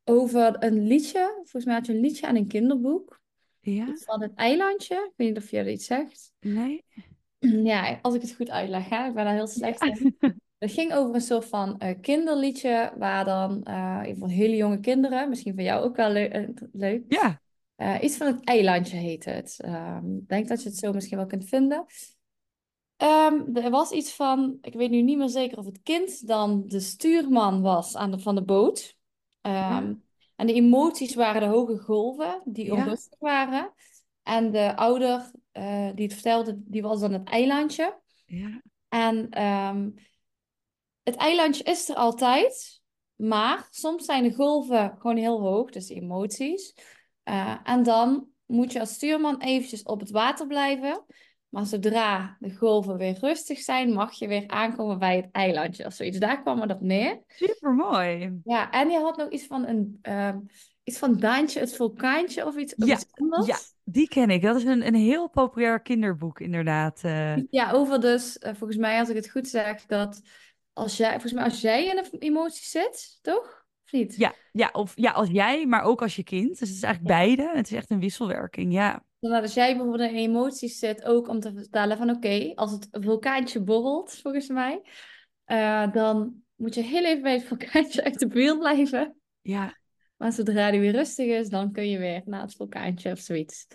[0.05, 3.21] over een liedje, volgens mij had je een liedje aan een kinderboek,
[3.61, 3.87] ja?
[3.95, 6.33] van het eilandje, ik weet niet of je dat iets zegt.
[6.41, 6.85] Nee.
[7.63, 9.07] Ja, als ik het goed uitleg, hè?
[9.07, 10.17] ik ben daar heel slecht in.
[10.59, 15.29] Het ging over een soort van uh, kinderliedje, waar dan uh, van hele jonge kinderen,
[15.29, 17.05] misschien van jou ook wel le uh, leuk.
[17.09, 18.01] Ja.
[18.01, 19.61] iets van het eilandje heet het.
[19.65, 21.87] Um, ik denk dat je het zo misschien wel kunt vinden.
[23.03, 26.63] Um, er was iets van, ik weet nu niet meer zeker of het kind dan
[26.67, 28.97] de stuurman was aan de, van de boot.
[29.47, 29.95] Um, ja.
[30.37, 32.73] En de emoties waren de hoge golven, die Ja.
[32.73, 33.73] onrustig waren.
[34.23, 35.31] En de ouder
[35.95, 38.01] die het vertelde, die was dan het eilandje.
[38.27, 38.63] Ja.
[38.89, 39.91] En ehm,
[41.03, 42.83] het eilandje is er altijd,
[43.15, 46.75] maar soms zijn de golven gewoon heel hoog, dus emoties.
[47.25, 51.05] Uh, en dan moet je als stuurman eventjes op het water blijven.
[51.55, 55.93] Maar zodra de golven weer rustig zijn, mag je weer aankomen bij het eilandje of
[55.93, 56.19] zoiets.
[56.19, 57.23] Daar kwam het op neer.
[57.29, 58.41] Super mooi.
[58.45, 60.35] Ja, en je had nog iets van een uh,
[60.85, 63.47] iets van Daantje, het vulkaantje of iets, of Ja, iets anders.
[63.47, 64.43] Ja, die ken ik.
[64.43, 67.01] Dat is een, een heel populair kinderboek, inderdaad.
[67.03, 67.37] eh.
[67.51, 70.21] Ja, over dus, uh, volgens mij, als ik het goed zeg, dat
[70.73, 73.65] als jij, volgens mij, als jij in een emotie zit, toch?
[73.85, 74.17] Of niet?
[74.17, 76.59] Ja, ja, of ja, als jij, maar ook als je kind.
[76.59, 77.51] Dus het is eigenlijk beide.
[77.55, 79.05] Het is echt een wisselwerking, ja.
[79.31, 82.89] Nou, als jij bijvoorbeeld in emoties zit, ook om te vertellen van oké, als het
[82.91, 84.83] vulkaantje borrelt, volgens mij,
[85.47, 89.17] uh, dan moet je heel even bij het vulkaantje uit de buurt blijven.
[89.43, 89.79] Ja.
[90.17, 93.67] Maar zodra die weer rustig is, dan kun je weer naar het vulkaantje of zoiets.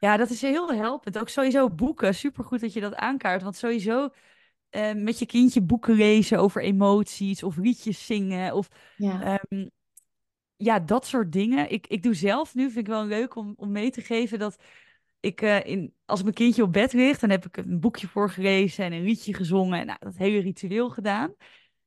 [0.00, 1.18] Ja, dat is heel helpend.
[1.18, 2.14] Ook sowieso boeken.
[2.14, 3.42] Supergoed dat je dat aankaart.
[3.42, 4.08] Want sowieso
[4.70, 9.40] uh, met je kindje boeken lezen over emoties of liedjes zingen of Ja.
[9.50, 9.70] um,
[10.56, 11.70] ja, dat soort dingen.
[11.70, 14.56] Ik, ik doe zelf nu, vind ik wel leuk om, om mee te geven dat
[15.20, 18.30] ik uh, in, als mijn kindje op bed ligt, dan heb ik een boekje voor
[18.30, 21.34] gelezen en een liedje gezongen en nou, dat hele ritueel gedaan.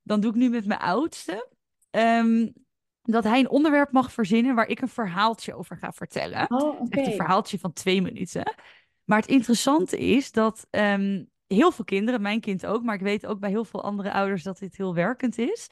[0.01, 1.49] Dan doe ik nu met mijn oudste
[1.91, 2.53] um,
[3.01, 6.45] dat hij een onderwerp mag verzinnen waar ik een verhaaltje over ga vertellen.
[6.49, 6.87] Oh, okay.
[6.89, 8.55] Echt een verhaaltje van twee minuten.
[9.03, 13.25] Maar het interessante is dat um, heel veel kinderen, mijn kind ook, maar ik weet
[13.25, 15.69] ook bij heel veel andere ouders dat dit heel werkend is,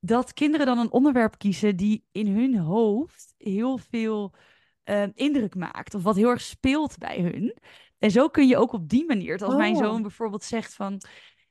[0.00, 4.34] dat kinderen dan een onderwerp kiezen die in hun hoofd heel veel
[4.90, 7.56] uh, indruk maakt of wat heel erg speelt bij hun.
[7.98, 9.58] En zo kun je ook op die manier, als oh.
[9.58, 11.00] mijn zoon bijvoorbeeld zegt van,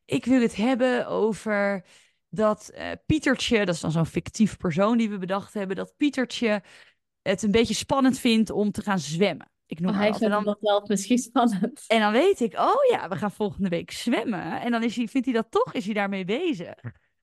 [0.06, 1.86] ik wil het hebben over
[2.30, 6.64] dat uh, Pietertje, dat is dan zo'n fictief persoon die we bedacht hebben, dat Pietertje
[7.22, 9.50] het een beetje spannend vindt om te gaan zwemmen.
[9.66, 11.84] Ik noem oh, hij vindt dan, dat wel misschien spannend.
[11.88, 14.62] en dan weet ik, oh ja, we gaan volgende week zwemmen.
[14.62, 16.76] En dan is hij, vindt hij dat toch, is hij daarmee bezig.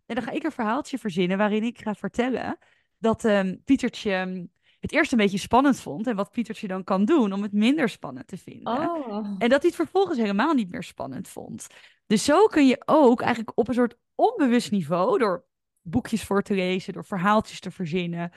[0.07, 2.59] En dan ga ik een verhaaltje verzinnen waarin ik ga vertellen
[2.99, 4.49] dat um, Pietertje
[4.83, 6.07] het eerst een beetje spannend vond.
[6.07, 8.79] En wat Pietertje dan kan doen om het minder spannend te vinden.
[8.79, 9.17] Oh.
[9.17, 11.67] En dat hij het vervolgens helemaal niet meer spannend vond.
[12.07, 15.45] Dus zo kun je ook eigenlijk op een soort onbewust niveau, door
[15.83, 18.33] boekjes voor te lezen, door verhaaltjes te verzinnen,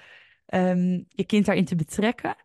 [0.47, 2.35] um, je kind daarin te betrekken,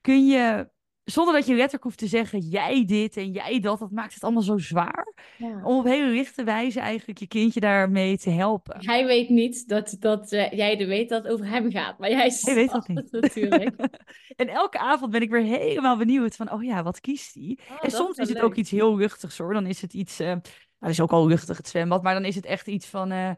[0.00, 0.70] kun je,
[1.04, 4.22] zonder dat je letterlijk hoeft te zeggen, jij dit en jij dat, dat maakt het
[4.22, 5.60] allemaal zo zwaar, Ja.
[5.64, 8.84] om op hele lichte wijze eigenlijk je kindje daarmee te helpen.
[8.84, 12.10] Hij weet niet dat, dat uh, jij er weet dat het over hem gaat, maar
[12.10, 13.12] jij Hij weet dat niet.
[13.12, 13.76] natuurlijk.
[14.36, 17.58] en elke avond ben ik weer helemaal benieuwd van, oh ja, wat kiest hij?
[17.70, 19.52] Oh, en soms is het ook iets heel luchtigs hoor.
[19.52, 20.40] Dan is het iets, uh, nou,
[20.78, 23.30] dat is ook al luchtig het zwembad, maar dan is het echt iets van, uh,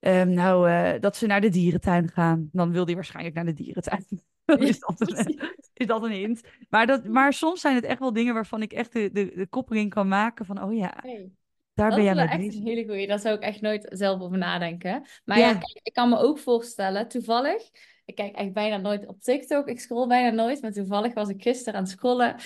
[0.00, 2.48] um, nou, dat ze naar de dierentuin gaan.
[2.52, 4.06] Dan wil hij waarschijnlijk naar de dierentuin.
[4.58, 5.40] Is dat, een,
[5.74, 6.40] is dat een hint.
[6.68, 9.46] Maar, dat, maar soms zijn het echt wel dingen waarvan ik echt de, de, de
[9.46, 11.30] koppeling kan maken van, oh ja, Hey.
[11.74, 12.60] daar Dat ben is jij mee echt bezig.
[12.60, 13.06] een hele goeie.
[13.06, 15.04] Daar zou ik echt nooit zelf over nadenken.
[15.24, 15.46] Maar Ja.
[15.48, 17.62] ja, kijk, ik kan me ook voorstellen, toevallig.
[18.04, 19.68] Ik kijk echt bijna nooit op TikTok.
[19.68, 20.62] Ik scroll bijna nooit.
[20.62, 22.36] Maar toevallig was ik gisteren aan het scrollen.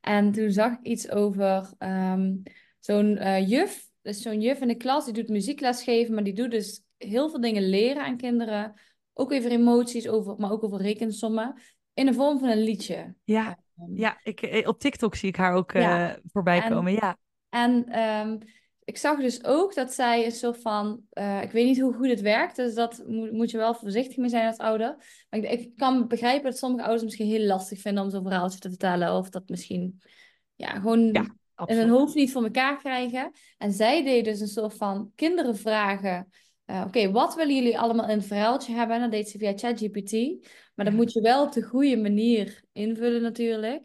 [0.00, 2.34] En toen zag ik iets over ehm,
[2.80, 3.86] zo'n eh, juf.
[4.02, 6.14] Dus zo'n juf in de klas, die doet muziekles geven.
[6.14, 8.74] Maar die doet dus heel veel dingen leren aan kinderen.
[9.20, 11.60] Ook over emoties, over, maar ook over rekensommen.
[11.94, 13.14] In de vorm van een liedje.
[13.24, 13.58] Ja,
[13.94, 16.10] ja ik, eh, op TikTok zie ik haar ook Ja.
[16.10, 16.92] eh, voorbij En komen.
[16.92, 18.38] Ja, En ehm,
[18.84, 22.08] ik zag dus ook dat zij een soort van, eh, ik weet niet hoe goed
[22.08, 24.96] het werkt, dus dat moet, moet je wel voorzichtig mee zijn als ouder.
[25.30, 28.58] Maar ik, ik kan begrijpen dat sommige ouders misschien heel lastig vinden om zo'n verhaaltje
[28.58, 30.00] te vertellen, of dat misschien
[30.54, 33.32] ja, gewoon ja, in hun hoofd niet voor elkaar krijgen.
[33.58, 36.28] En zij deed dus een soort van kinderen vragen.
[36.68, 38.96] Eh, Oké, wat willen jullie allemaal in een verhaaltje hebben?
[38.96, 40.12] En dat deed ze via ChatGPT.
[40.74, 43.82] Maar dat moet je wel op de goede manier invullen natuurlijk.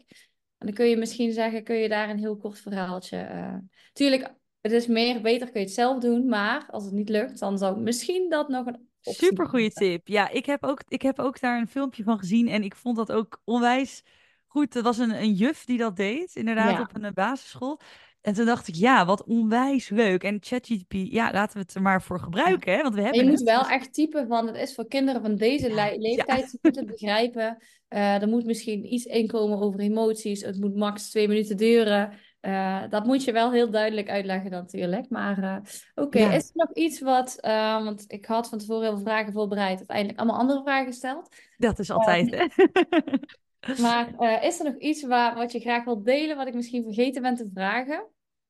[0.58, 3.16] En dan kun je misschien zeggen, kun je daar een heel kort verhaaltje...
[3.16, 3.54] eh,
[3.92, 6.26] Tuurlijk, het is meer, beter kun je het zelf doen.
[6.26, 9.90] Maar als het niet lukt, dan zou misschien dat nog een optie Super goede zijn.
[9.90, 10.08] tip.
[10.08, 12.96] Ja, ik heb, ook, ik heb ook daar een filmpje van gezien en ik vond
[12.96, 14.02] dat ook onwijs
[14.46, 14.74] goed.
[14.74, 16.80] Er was een, een juf die dat deed, inderdaad, Ja.
[16.80, 17.80] op een basisschool.
[18.24, 20.22] En toen dacht ik, ja, wat onwijs leuk.
[20.24, 23.24] En ChatGPT, ja, laten we het er maar voor gebruiken, hè, want we En hebben
[23.24, 25.96] je moet wel echt typen van, het is voor kinderen van deze Ja, le- ja.
[25.98, 27.56] leeftijd, ze moeten begrijpen.
[27.88, 30.42] Eh, er moet misschien iets inkomen over emoties.
[30.42, 32.12] Het moet max twee minuten duren.
[32.40, 35.10] Eh, dat moet je wel heel duidelijk uitleggen natuurlijk.
[35.10, 35.56] Maar eh,
[35.94, 36.32] oké, Ja.
[36.32, 37.38] is er nog iets wat,
[37.84, 41.28] want ik had van tevoren heel veel vragen voorbereid, uiteindelijk allemaal andere vragen gesteld.
[41.56, 42.46] Dat is altijd, hè.
[43.82, 44.08] Maar
[44.44, 47.34] is er nog iets waar, wat je graag wilt delen, wat ik misschien vergeten ben
[47.34, 48.06] te vragen?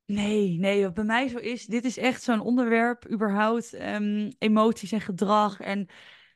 [0.07, 4.93] Nee, nee, wat bij mij zo is, dit is echt zo'n onderwerp, überhaupt, ehm, emoties
[4.93, 5.89] en gedrag en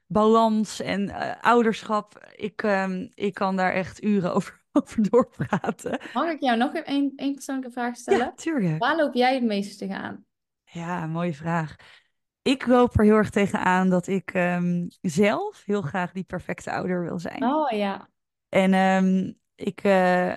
[0.07, 2.29] balans en eh, ouderschap.
[2.35, 6.01] Ik, ehm, ik kan daar echt uren over, over doorpraten.
[6.13, 8.21] Mag ik jou nog één één persoonlijke vraag stellen?
[8.21, 8.79] Ja, tuurlijk.
[8.79, 10.25] Waar loop jij het meeste tegenaan?
[10.65, 11.77] Ja, mooie vraag.
[12.43, 17.03] Ik loop er heel erg tegenaan dat ik ehm, zelf heel graag die perfecte ouder
[17.03, 17.45] wil zijn.
[17.45, 18.09] Oh ja.
[18.49, 18.73] En
[19.55, 20.33] ik, eh,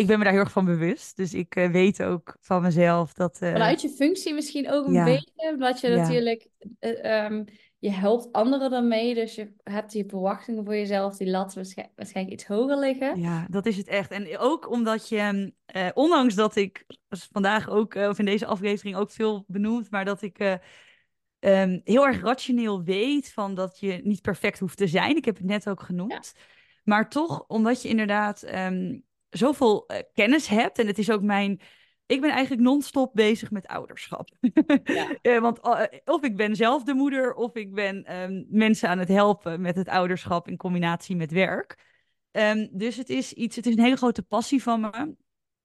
[0.00, 1.16] ik ben me daar heel erg van bewust.
[1.16, 3.38] Dus ik eh, weet ook van mezelf dat...
[3.40, 5.04] eh, Vanuit je functie misschien ook een ja.
[5.04, 5.96] beetje, omdat je Ja.
[5.96, 6.48] natuurlijk,
[6.78, 7.44] eh, ehm,
[7.78, 12.36] je helpt anderen ermee, dus je hebt die verwachtingen voor jezelf, die lat waarschijn- waarschijnlijk
[12.36, 13.20] iets hoger liggen.
[13.20, 14.10] Ja, dat is het echt.
[14.10, 19.10] En ook omdat je, eh, ondanks dat ik vandaag ook, of in deze aflevering ook
[19.10, 20.54] veel benoemd, maar dat ik eh,
[21.38, 25.16] ehm, heel erg rationeel weet van dat je niet perfect hoeft te zijn.
[25.16, 26.32] Ik heb het net ook genoemd.
[26.84, 28.98] Maar toch, omdat je inderdaad ehm,
[29.30, 31.60] zoveel eh, kennis hebt, en het is ook mijn.
[32.06, 34.28] Ik ben eigenlijk non-stop bezig met ouderschap.
[34.84, 35.08] Ja.
[35.22, 38.98] Eh, want eh, of ik ben zelf de moeder, of ik ben ehm, mensen aan
[38.98, 41.78] het helpen met het ouderschap in combinatie met werk.
[42.30, 45.14] Ehm, dus het is iets, het is een hele grote passie van me.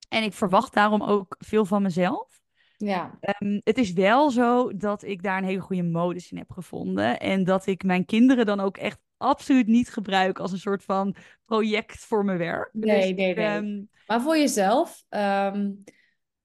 [0.09, 2.43] En ik verwacht daarom ook veel van mezelf.
[2.77, 6.51] Ja, Ehm, het is wel zo dat ik daar een hele goede modus in heb
[6.51, 7.19] gevonden.
[7.19, 11.15] En dat ik mijn kinderen dan ook echt absoluut niet gebruik als een soort van
[11.45, 12.69] project voor mijn werk.
[12.73, 13.45] Nee, Dus nee, ik, nee.
[13.45, 15.71] ehm, maar voor jezelf, ehm,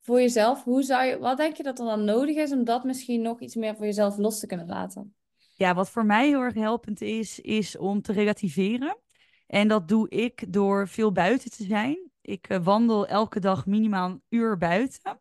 [0.01, 2.85] voor jezelf, hoe zou je, wat denk je dat er dan nodig is om dat
[2.85, 5.15] misschien nog iets meer voor jezelf los te kunnen laten?
[5.61, 8.99] ja, wat voor mij heel erg helpend is, is om te relativeren.
[9.47, 12.11] En dat doe ik door veel buiten te zijn.
[12.21, 15.21] Ik eh, wandel elke dag minimaal een uur buiten.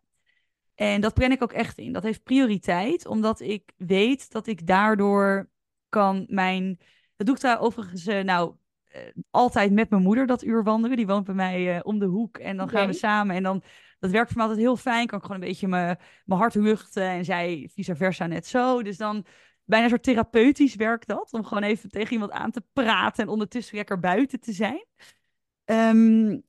[0.75, 1.93] En dat plan ik ook echt in.
[1.93, 5.49] Dat heeft prioriteit, omdat ik weet dat ik daardoor
[5.89, 6.79] kan mijn.
[7.19, 8.55] Dat doe ik daar overigens, eh, nou,
[8.87, 10.97] eh, altijd met mijn moeder dat uur wandelen.
[10.97, 12.37] Die woont bij mij eh, om de hoek.
[12.37, 13.35] En dan gaan we samen.
[13.35, 13.63] En dan,
[13.99, 15.07] dat werkt voor mij altijd heel fijn.
[15.07, 17.03] Kan ik gewoon een beetje mijn, mijn hart luchten.
[17.03, 18.83] En zij vice versa net zo.
[18.83, 19.25] Dus dan
[19.65, 21.33] bijna een soort therapeutisch werkt dat.
[21.33, 23.23] Om gewoon even tegen iemand aan te praten.
[23.23, 24.85] En ondertussen lekker buiten te zijn.
[25.65, 26.39] Ehm,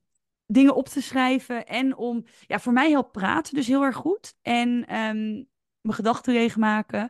[0.45, 1.65] dingen op te schrijven.
[1.65, 4.35] En om, ja, voor mij helpt praten dus heel erg goed.
[4.41, 5.43] En ehm,
[5.81, 7.09] mijn gedachten leegmaken.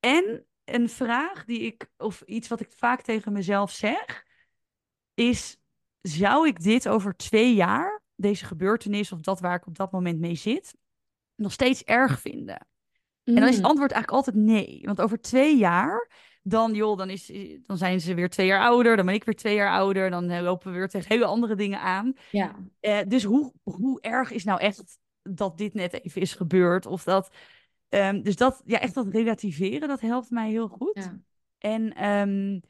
[0.00, 4.24] En een vraag die ik, of iets wat ik vaak tegen mezelf zeg,
[5.14, 5.56] is:
[6.00, 10.18] zou ik dit over twee jaar, deze gebeurtenis of dat waar ik op dat moment
[10.20, 10.74] mee zit,
[11.34, 12.66] nog steeds erg vinden?
[13.24, 13.70] En dan is het Mm.
[13.70, 14.80] antwoord eigenlijk altijd nee.
[14.84, 16.10] Want over twee jaar,
[16.42, 17.32] dan, joh, dan, is,
[17.62, 18.96] dan zijn ze weer twee jaar ouder.
[18.96, 20.10] Dan ben ik weer twee jaar ouder.
[20.10, 22.12] Dan eh, lopen we weer tegen hele andere dingen aan.
[22.30, 26.86] Ja, Eh, dus hoe, hoe erg is nou echt dat dit net even is gebeurd?
[26.86, 27.34] Of dat.
[27.92, 30.94] Ehm, dus dat, ja, echt dat relativeren, dat helpt mij heel goed.
[30.94, 31.20] ja.
[31.58, 32.60] En, ehm,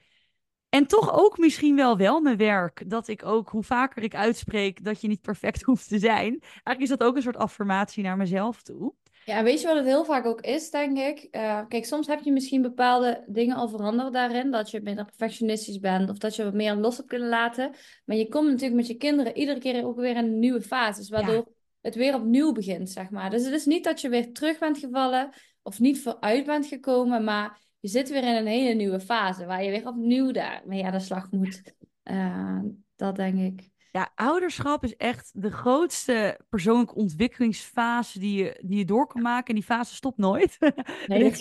[0.68, 2.90] en toch ook misschien wel wel mijn werk.
[2.90, 6.38] Dat ik ook, hoe vaker ik uitspreek dat je niet perfect hoeft te zijn.
[6.40, 8.94] Eigenlijk is dat ook een soort affirmatie naar mezelf toe.
[9.24, 11.28] Ja, weet je wat het heel vaak ook is, denk ik?
[11.30, 14.50] Eh, kijk, soms heb je misschien bepaalde dingen al veranderd daarin.
[14.50, 17.74] Dat je minder perfectionistisch bent of dat je wat meer los hebt kunnen laten.
[18.04, 21.10] Maar je komt natuurlijk met je kinderen iedere keer ook weer in een nieuwe fase.
[21.10, 21.46] Waardoor
[21.82, 23.30] het weer opnieuw begint, zeg maar.
[23.30, 25.30] Dus het is niet dat je weer terug bent gevallen
[25.62, 27.24] of niet vooruit bent gekomen.
[27.24, 30.92] Maar je zit weer in een hele nieuwe fase waar je weer opnieuw daarmee aan
[30.92, 31.62] de slag moet.
[32.02, 32.60] Eh,
[32.96, 33.70] dat denk ik.
[33.92, 39.48] Ja, ouderschap is echt de grootste persoonlijke ontwikkelingsfase die je, die je door kan maken.
[39.48, 40.56] En die fase stopt nooit.
[41.06, 41.32] Nee,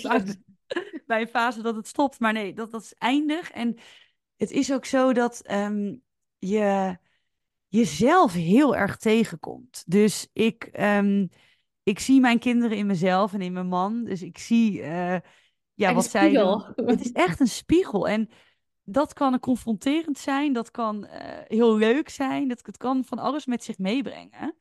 [1.06, 3.52] bij een fase dat het stopt, maar nee, dat, dat is eindig.
[3.52, 3.78] En
[4.36, 5.96] het is ook zo dat ehm,
[6.40, 6.98] je,
[7.72, 9.84] jezelf heel erg tegenkomt.
[9.88, 11.28] Dus ik, ehm,
[11.84, 14.04] ik zie mijn kinderen in mezelf en in mijn man.
[14.04, 15.18] Dus ik zie uh,
[15.74, 16.66] ja, wat zij doen.
[16.76, 18.08] Het is echt een spiegel.
[18.08, 18.30] En
[18.84, 23.46] dat kan confronterend zijn, dat kan eh, heel leuk zijn, dat het kan van alles
[23.46, 24.56] met zich meebrengen.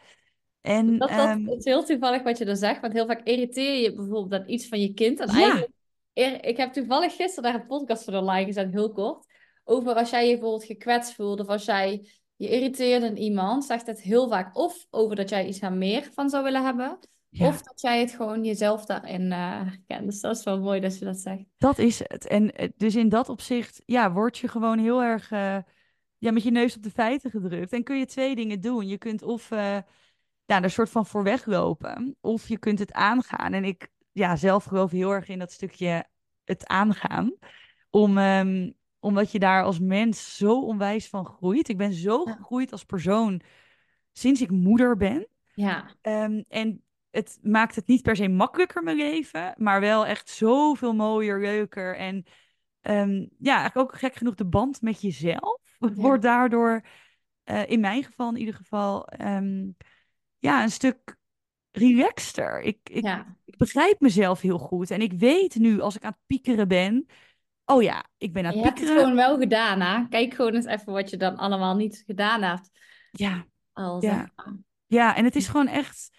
[0.61, 3.81] En Dat, dat ehm, is heel toevallig wat je er zegt, want heel vaak irriteer
[3.81, 5.21] je bijvoorbeeld aan iets van je kind.
[5.21, 5.67] En ja,
[6.13, 9.27] eigenlijk, ik heb toevallig gisteren daar een podcast voor online gezet, heel kort,
[9.65, 12.09] over als jij je bijvoorbeeld gekwetst voelt of als jij
[12.41, 16.11] je irriteert aan iemand, zegt het heel vaak of over dat jij iets aan meer
[16.14, 16.99] van zou willen hebben,
[17.38, 20.05] of dat jij het gewoon jezelf daarin herkent.
[20.05, 21.45] Dus dat is wel mooi dat je dat zegt.
[21.59, 22.26] dat is het.
[22.26, 25.59] En eh, dus in dat opzicht, ja, word je gewoon heel erg eh,
[26.18, 27.72] ja, met je neus op de feiten gedrukt.
[27.72, 28.88] En kun je twee dingen doen.
[28.88, 33.53] Je kunt of ja, er een soort van voor weglopen, of je kunt het aangaan.
[33.53, 36.05] En ik ja, zelf geloof heel erg in dat stukje
[36.45, 37.32] het aangaan.
[37.91, 38.70] Om, ehm,
[39.01, 41.68] omdat je daar als mens zo onwijs van groeit.
[41.68, 42.32] Ik ben zo Ja.
[42.34, 43.40] gegroeid als persoon
[44.12, 45.26] sinds ik moeder ben.
[45.55, 50.28] Ja, Ehm, en het maakt het niet per se makkelijker mijn leven, maar wel echt
[50.28, 51.96] zoveel mooier, leuker.
[51.96, 52.24] En
[52.80, 56.84] ehm, ja, eigenlijk ook gek genoeg de band met jezelf ja, wordt daardoor,
[57.44, 59.68] eh, in mijn geval in ieder geval, ehm,
[60.38, 61.16] ja, een stuk
[61.70, 62.61] relaxter.
[62.61, 63.36] Ik, ik, ja.
[63.44, 67.07] ik begrijp mezelf heel goed en ik weet nu als ik aan het piekeren ben,
[67.71, 69.11] oh ja, ik ben aan En je het hebt het piekeren.
[69.11, 70.09] gewoon wel gedaan, hè?
[70.09, 72.71] Kijk gewoon eens even wat je dan allemaal niet gedaan hebt.
[73.11, 74.31] Ja, Al ja,
[74.87, 75.16] ja.
[75.16, 76.11] En het is gewoon echt.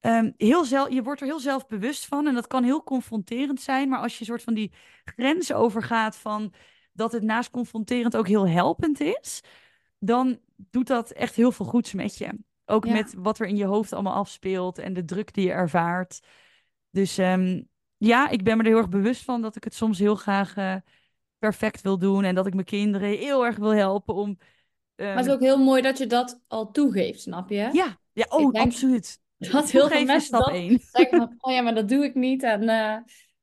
[0.00, 3.88] Ehm, heel zelf, je wordt er heel zelfbewust van en dat kan heel confronterend zijn.
[3.88, 4.72] Maar als je soort van die
[5.04, 6.52] grens overgaat van
[6.92, 9.40] dat het naast confronterend ook heel helpend is,
[9.98, 12.38] dan doet dat echt heel veel goeds met je.
[12.64, 12.92] Ook Ja.
[12.92, 16.20] met wat er in je hoofd allemaal afspeelt en de druk die je ervaart.
[16.90, 17.62] Dus ehm,
[17.96, 20.56] ja, ik ben me er heel erg bewust van dat ik het soms heel graag
[20.56, 20.76] eh,
[21.38, 24.38] perfect wil doen en dat ik mijn kinderen heel erg wil helpen om.
[24.96, 27.68] Maar het is ehm, ook heel mooi dat je dat al toegeeft, snap je?
[27.72, 29.20] ja, ja, oh, denk absoluut.
[29.38, 30.80] dat heel veel mensen stap dat één.
[30.92, 32.96] zeggen van, oh ja, maar dat doe ik niet en eh,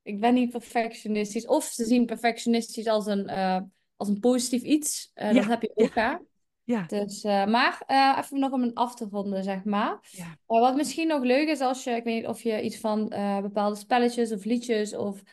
[0.04, 1.48] ik ben niet perfectionistisch.
[1.48, 3.60] Of ze zien perfectionistisch als een, eh,
[3.96, 5.12] als een positief iets.
[5.14, 6.16] Dat Ja, heb je ja, ook, hè?
[6.64, 9.98] Ja, Dus, eh, maar eh, even nog om een af te ronden, zeg maar.
[10.12, 10.24] ja.
[10.24, 13.08] Eh, wat misschien nog leuk is als je, ik weet niet of je iets van
[13.42, 15.24] bepaalde spelletjes of liedjes of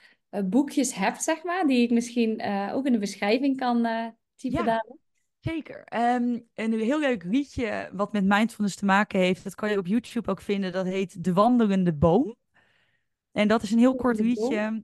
[0.45, 3.77] boekjes hebt, zeg maar, die ik misschien ook in de beschrijving kan
[4.37, 4.87] typen Ja, daar.
[5.41, 5.85] zeker.
[5.85, 9.87] Ehm, een heel leuk liedje wat met mindfulness te maken heeft, dat kan je op
[9.87, 10.73] YouTube ook vinden.
[10.73, 12.37] Dat heet De Wandelende Boom.
[13.33, 14.83] En dat is een heel kort liedje.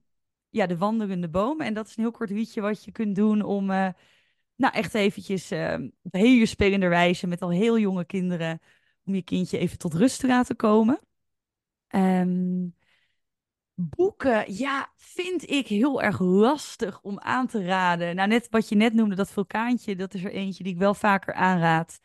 [0.50, 1.60] Ja, De Wandelende Boom.
[1.60, 3.70] En dat is een heel kort liedje wat je kunt doen om,
[4.56, 8.60] nou echt eventjes ehm, op hele spelende wijze met al heel jonge kinderen,
[9.04, 11.00] om je kindje even tot rust te laten komen.
[11.88, 12.64] Ehm,
[13.74, 18.16] Boeken, ja, vind ik heel erg lastig om aan te raden.
[18.16, 20.94] Nou, net wat je net noemde, dat vulkaantje, dat is er eentje die ik wel
[20.94, 22.00] vaker aanraad.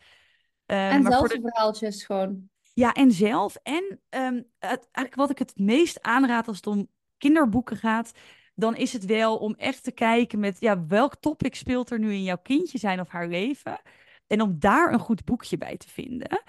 [0.65, 2.49] Ehm, En zelfs de, verhaaltjes gewoon.
[2.73, 3.55] ja, en zelf.
[3.55, 6.87] En het, eigenlijk wat ik het meest aanraad als het om
[7.17, 8.11] kinderboeken gaat,
[8.55, 12.13] dan is het wel om echt te kijken met, ja, welk topic speelt er nu
[12.13, 13.81] in jouw kindje zijn of haar leven?
[14.27, 16.43] En om daar een goed boekje bij te vinden.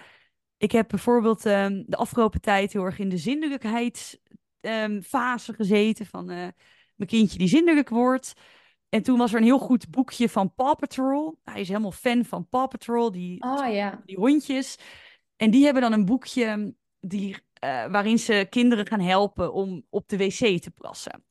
[0.56, 6.48] Ik heb bijvoorbeeld ehm, de afgelopen tijd heel erg in de zindelijkheidsfase gezeten van eh,
[6.94, 8.32] mijn kindje die zindelijk wordt.
[8.88, 11.38] En toen was er een heel goed boekje van Paw Patrol.
[11.42, 14.02] Hij is helemaal fan van Paw Patrol, die, Oh ja.
[14.04, 14.78] die hondjes.
[15.36, 20.08] En die hebben dan een boekje die, eh, waarin ze kinderen gaan helpen om op
[20.08, 21.24] de wc te plassen.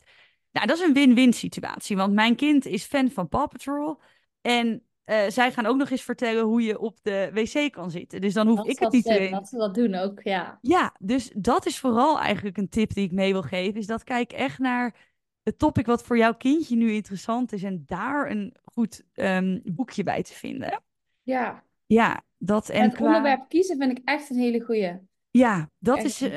[0.51, 3.99] Nou, dat is een win-win situatie, want mijn kind is fan van Paw Patrol.
[4.41, 8.21] En eh, zij gaan ook nog eens vertellen hoe je op de wc kan zitten.
[8.21, 9.31] Dus dan hoef Dat ik het niet te weten.
[9.31, 10.57] dat ze dat doen ook, ja.
[10.61, 13.79] Ja, dus dat is vooral eigenlijk een tip die ik mee wil geven.
[13.79, 14.95] Is dat kijk echt naar
[15.43, 17.63] het topic wat voor jouw kindje nu interessant is.
[17.63, 20.81] En daar een goed ehm, boekje bij te vinden.
[21.23, 21.63] Ja.
[21.85, 23.05] Ja, dat en het qua...
[23.05, 24.99] onderwerp kiezen vind ik echt een hele goeie.
[25.31, 26.29] Ja, dat Echt is.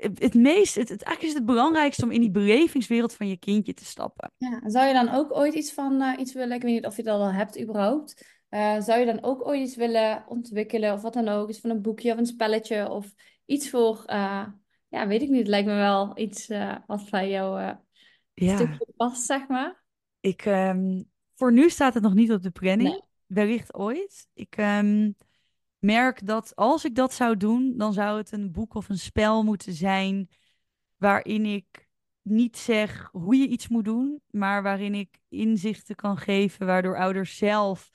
[0.00, 0.74] Het meest...
[0.74, 4.32] Het, het, eigenlijk is het belangrijkste om in die belevingswereld van je kindje te stappen.
[4.36, 6.96] Ja, zou je dan ook ooit iets van eh, iets willen, ik weet niet of
[6.96, 11.02] je dat al hebt überhaupt, Eh, zou je dan ook ooit iets willen ontwikkelen of
[11.02, 14.46] wat dan ook, iets van een boekje of een spelletje of iets voor, eh,
[14.88, 16.46] ja, weet ik niet, het lijkt me wel iets
[16.86, 17.76] wat bij jou
[18.34, 19.84] Ja, stukje past, zeg maar.
[20.20, 20.44] ik...
[20.44, 21.02] ehm,
[21.34, 22.88] voor nu staat het nog niet op de planning.
[22.88, 23.02] Nee.
[23.26, 24.26] Wellicht ooit.
[24.34, 25.10] Ik ehm,
[25.78, 29.42] merk dat als ik dat zou doen, dan zou het een boek of een spel
[29.44, 30.28] moeten zijn
[30.96, 31.86] waarin ik
[32.22, 37.36] niet zeg hoe je iets moet doen, maar waarin ik inzichten kan geven waardoor ouders
[37.36, 37.90] zelf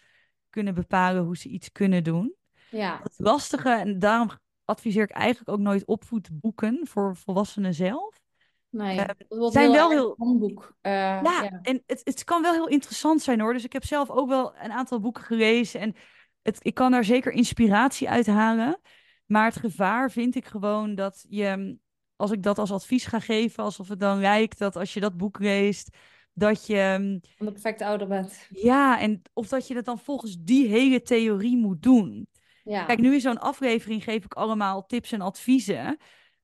[0.50, 2.36] kunnen bepalen hoe ze iets kunnen doen.
[2.72, 4.30] Ja, Het lastige, en daarom
[4.66, 8.22] adviseer ik eigenlijk ook nooit opvoedboeken voor volwassenen zelf.
[8.70, 10.76] nee, Eh, wordt zijn wel heel- handboek.
[10.82, 11.60] Eh, Ja, ja.
[11.62, 13.54] en het, het kan wel heel interessant zijn hoor.
[13.54, 15.80] Dus ik heb zelf ook wel een aantal boeken gelezen.
[15.80, 15.96] En
[16.44, 18.80] het, ik kan daar zeker inspiratie uit halen.
[19.26, 21.78] Maar het gevaar vind ik gewoon dat je,
[22.16, 25.18] als ik dat als advies ga geven, alsof het dan lijkt dat als je dat
[25.18, 25.98] boek leest,
[26.34, 27.20] dat je.
[27.38, 28.48] Van de perfecte ouder bent.
[28.50, 32.28] Ja, en of dat je het dan volgens die hele theorie moet doen.
[32.64, 32.86] Ja.
[32.86, 35.98] Kijk, nu in zo'n aflevering geef ik allemaal tips en adviezen.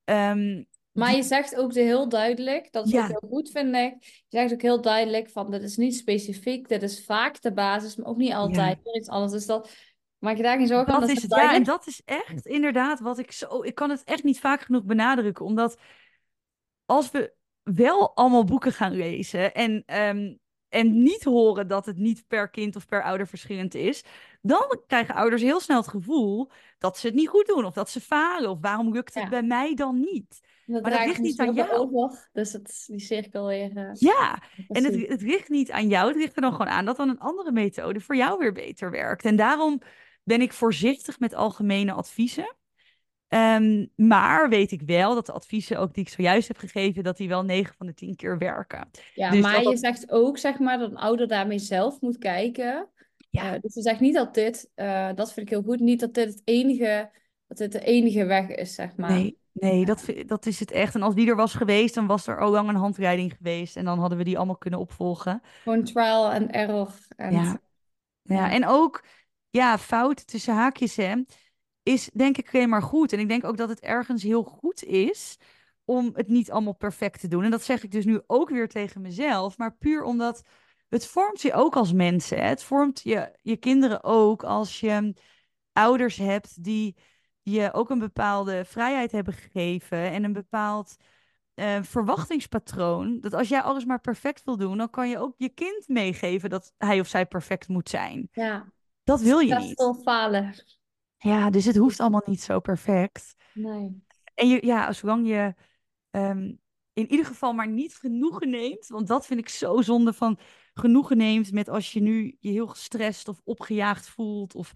[0.04, 3.02] Ehm, Maar je zegt ook heel duidelijk, dat is Ja.
[3.02, 3.96] ook heel goed vind ik.
[4.28, 7.96] Je zegt ook heel duidelijk van, dit is niet specifiek, dit is vaak de basis,
[7.96, 8.80] maar ook niet altijd.
[8.84, 9.32] Weer iets anders.
[9.32, 9.76] Dus dat,
[10.20, 11.00] maak je daar geen zorgen om.
[11.00, 11.54] Dat is het, ja.
[11.54, 13.64] En dat is echt inderdaad wat ik zo...
[13.64, 15.46] Ik kan het echt niet vaak genoeg benadrukken.
[15.46, 15.78] Omdat
[16.86, 20.36] als we wel allemaal boeken gaan lezen en, ehm,
[20.70, 24.04] en niet horen dat het niet per kind of per ouder verschillend is,
[24.42, 27.90] dan krijgen ouders heel snel het gevoel dat ze het niet goed doen of dat
[27.90, 28.50] ze falen.
[28.50, 29.30] Of waarom lukt het Ja.
[29.30, 30.40] bij mij dan niet?
[30.66, 31.72] Dat Maar dat ligt niet aan jou.
[31.72, 32.30] over.
[32.34, 33.78] Dus het, die cirkel weer.
[33.78, 36.86] eh, Ja, en het, het ligt niet aan jou, het ligt er dan gewoon aan
[36.86, 39.26] dat dan een andere methode voor jou weer beter werkt.
[39.26, 39.82] En daarom
[40.30, 42.56] ben ik voorzichtig met algemene adviezen.
[43.28, 47.18] Ehm, maar weet ik wel dat de adviezen ook die ik zojuist heb gegeven, dat
[47.18, 48.90] die wel 9 van de 10 keer werken.
[49.14, 52.02] Ja, Dus maar dat je dat- zegt ook, zeg maar, dat een ouder daarmee zelf
[52.02, 52.88] moet kijken.
[53.30, 53.54] Ja.
[53.56, 56.14] Eh, dus je zegt niet dat dit, eh, dat vind ik heel goed, niet dat
[56.14, 57.10] dit het enige,
[57.48, 59.12] dat dit de enige weg is, zeg maar.
[59.12, 60.96] Nee, nee dat, dat is het echt.
[60.96, 63.76] En als die er was geweest, dan was er al lang een handleiding geweest.
[63.76, 65.42] En dan hadden we die allemaal kunnen opvolgen.
[65.64, 66.94] Gewoon trial and error.
[67.16, 67.42] En, Ja.
[68.22, 68.52] Ja, Ja.
[68.52, 69.04] en ook,
[69.50, 71.16] ja, fout tussen haakjes, hè,
[71.84, 73.14] is denk ik alleen maar goed.
[73.14, 75.38] En ik denk ook dat het ergens heel goed is
[75.86, 77.44] om het niet allemaal perfect te doen.
[77.44, 80.42] En dat zeg ik dus nu ook weer tegen mezelf, maar puur omdat
[80.90, 82.44] het vormt je ook als mensen.
[82.46, 85.14] Het vormt je, je kinderen ook als je
[85.74, 86.96] ouders hebt die
[87.42, 90.96] je ook een bepaalde vrijheid hebben gegeven en een bepaald
[91.54, 93.20] eh, verwachtingspatroon.
[93.20, 96.50] Dat als jij alles maar perfect wil doen, dan kan je ook je kind meegeven
[96.50, 98.30] dat hij of zij perfect moet zijn.
[98.32, 98.72] ja.
[99.10, 100.02] Dat wil je niet.
[100.04, 100.54] falen.
[101.18, 103.36] Ja, dus het hoeft allemaal niet zo perfect.
[103.54, 104.04] Nee.
[104.34, 105.54] En je, ja, zolang je
[106.12, 106.54] ehm,
[106.94, 110.40] in ieder geval maar niet genoegen neemt, want dat vind ik zo zonde van
[110.74, 114.72] genoegen neemt met als je nu je heel gestrest of opgejaagd voelt of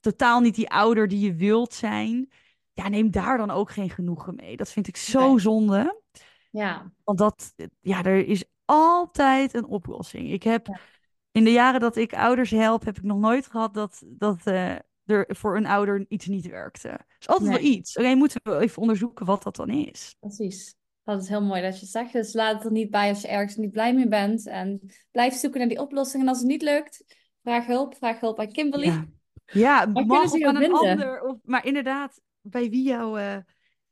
[0.00, 2.30] totaal niet die ouder die je wilt zijn.
[2.72, 4.56] Ja, neem daar dan ook geen genoegen mee.
[4.56, 5.38] Dat vind ik zo Nee.
[5.38, 6.02] zonde.
[6.50, 6.92] Ja.
[7.04, 10.30] Want dat, ja, er is altijd een oplossing.
[10.30, 10.80] Ik heb Ja.
[11.36, 14.74] In de jaren dat ik ouders help, heb ik nog nooit gehad dat, dat eh,
[15.06, 16.88] er voor een ouder iets niet werkte.
[16.88, 17.58] Er is altijd Nee.
[17.58, 17.98] wel iets.
[17.98, 20.16] Alleen moeten we even onderzoeken wat dat dan is.
[20.20, 20.74] Precies.
[21.04, 22.12] Dat is heel mooi dat je het zegt.
[22.12, 24.46] Dus laat het er niet bij als je ergens niet blij mee bent.
[24.46, 24.80] En
[25.10, 26.22] blijf zoeken naar die oplossing.
[26.22, 27.04] En als het niet lukt,
[27.42, 27.96] vraag hulp.
[27.96, 28.86] Vraag hulp aan Kimberly.
[28.86, 29.06] Ja,
[29.46, 31.22] ja mag aan een ander.
[31.22, 33.36] Of, maar inderdaad, bij wie jou, eh,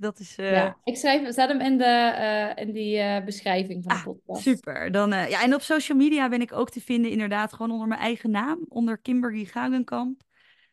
[0.00, 3.82] Dat is eh, Ja, ik schrijf, zet hem in, de, eh, in die eh, beschrijving
[3.84, 4.42] van de Ah, podcast.
[4.42, 4.90] super.
[4.90, 8.00] Dan, ja, en op social media ben ik ook te vinden, inderdaad, gewoon onder mijn
[8.00, 10.22] eigen naam, onder Kimberly Galenkamp.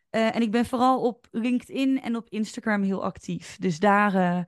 [0.10, 3.58] Eh, en ik ben vooral op LinkedIn en op Instagram heel actief.
[3.58, 4.46] Dus daar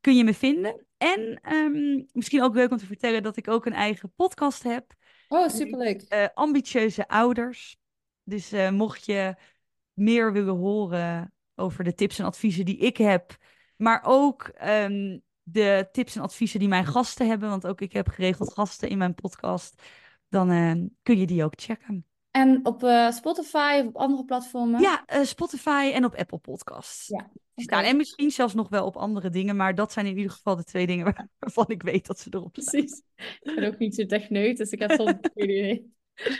[0.00, 0.86] kun je me vinden.
[0.98, 4.92] En ehm, misschien ook leuk om te vertellen dat ik ook een eigen podcast heb.
[5.28, 6.30] Oh, superleuk.
[6.34, 7.76] ambitieuze ouders.
[8.24, 9.34] Dus mocht je
[9.92, 13.36] meer willen horen over de tips en adviezen die ik heb,
[13.76, 18.08] maar ook ehm, de tips en adviezen die mijn gasten hebben, want ook ik heb
[18.08, 19.82] geregeld gasten in mijn podcast,
[20.28, 20.72] dan eh,
[21.02, 22.06] kun je die ook checken.
[22.30, 24.80] En op eh, Spotify of op andere platformen?
[24.80, 27.06] Ja, eh, Spotify en op Apple Podcasts.
[27.08, 27.84] Ja, staan.
[27.84, 30.64] En misschien zelfs nog wel op andere dingen, maar dat zijn in ieder geval de
[30.64, 32.70] twee dingen waar- waarvan ik weet dat ze erop staan.
[32.80, 33.02] Precies.
[33.40, 35.92] Ik ben ook niet zo techneut, dus ik heb soms geen idee.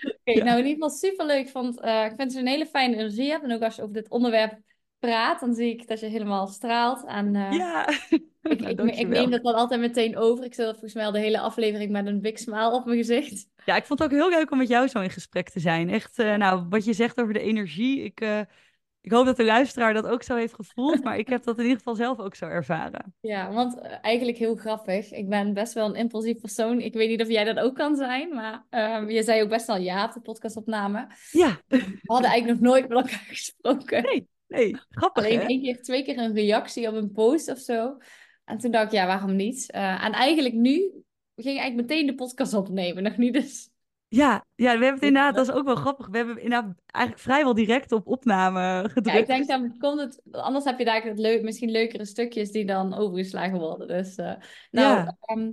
[0.04, 0.44] Oké, Ja.
[0.44, 1.50] nou in ieder geval superleuk.
[1.52, 3.44] Want, eh, ik vind dat je een hele fijne energie hebt.
[3.44, 4.58] En ook als je over dit onderwerp
[5.06, 7.04] praat, dan zie ik dat je helemaal straalt.
[7.06, 7.88] En eh, Ja,
[8.42, 10.44] ik, Nou, ik, neem dat dan altijd meteen over.
[10.44, 13.46] Ik zit volgens mij al de hele aflevering met een big smile op mijn gezicht.
[13.64, 15.90] Ja, ik vond het ook heel leuk om met jou zo in gesprek te zijn.
[15.90, 18.02] Echt, eh, nou, wat je zegt over de energie.
[18.02, 18.40] Ik, eh,
[19.00, 21.02] ik hoop dat de luisteraar dat ook zo heeft gevoeld.
[21.04, 23.14] Maar ik heb dat in ieder geval zelf ook zo ervaren.
[23.20, 25.10] Ja, want eigenlijk heel grappig.
[25.10, 26.80] Ik ben best wel een impulsief persoon.
[26.80, 29.66] Ik weet niet of jij dat ook kan zijn, maar ehm, je zei ook best
[29.66, 31.06] wel ja op de podcastopname.
[31.30, 34.02] Ja, We hadden eigenlijk nog nooit met elkaar gesproken.
[34.02, 34.76] nee, nee.
[34.90, 37.96] Grappig, Alleen één keer, twee keer een reactie op een post of zo.
[38.44, 39.70] En toen dacht ik, ja, waarom niet?
[39.70, 40.78] Eh, en eigenlijk nu
[41.36, 43.02] ging ik eigenlijk meteen de podcast opnemen.
[43.02, 43.70] Nog niet dus.
[44.08, 46.08] Ja, ja, we hebben het inderdaad, dat is ook wel grappig.
[46.08, 49.06] We hebben inderdaad eigenlijk vrijwel direct op opname gedrukt.
[49.16, 52.50] Ja, ik denk dan komt het, anders heb je daar het leuk, misschien leukere stukjes
[52.50, 53.88] die dan overgeslagen worden.
[53.88, 55.16] Dus, uh, nou, Ja.
[55.20, 55.50] ehm,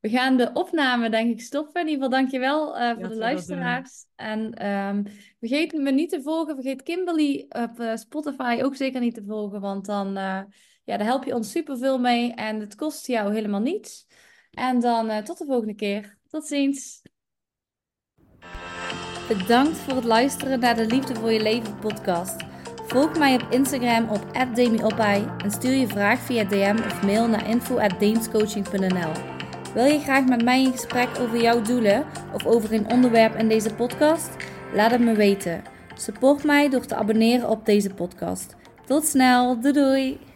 [0.00, 1.80] we gaan de opname denk ik stoppen.
[1.80, 4.04] In ieder geval dankjewel eh voor de luisteraars.
[4.16, 5.02] En ehm,
[5.38, 6.54] vergeet me niet te volgen.
[6.54, 9.60] Vergeet Kimberly op eh, Spotify ook zeker niet te volgen.
[9.60, 10.40] Want dan eh,
[10.84, 12.34] ja, daar help je ons superveel mee.
[12.34, 14.06] En het kost jou helemaal niets.
[14.50, 16.18] En dan eh, tot de volgende keer.
[16.28, 17.02] Tot ziens.
[19.28, 22.36] Bedankt voor het luisteren naar de Liefde voor je leven podcast.
[22.86, 27.48] Volg mij op Instagram op @demiopai en stuur je vraag via DM of mail naar
[27.48, 29.39] info@deemscoaching.nl.
[29.74, 33.48] Wil je graag met mij in gesprek over jouw doelen of over een onderwerp in
[33.48, 34.30] deze podcast?
[34.74, 35.62] Laat het me weten.
[35.94, 38.56] Support mij door te abonneren op deze podcast.
[38.86, 40.29] Tot snel, doei doei!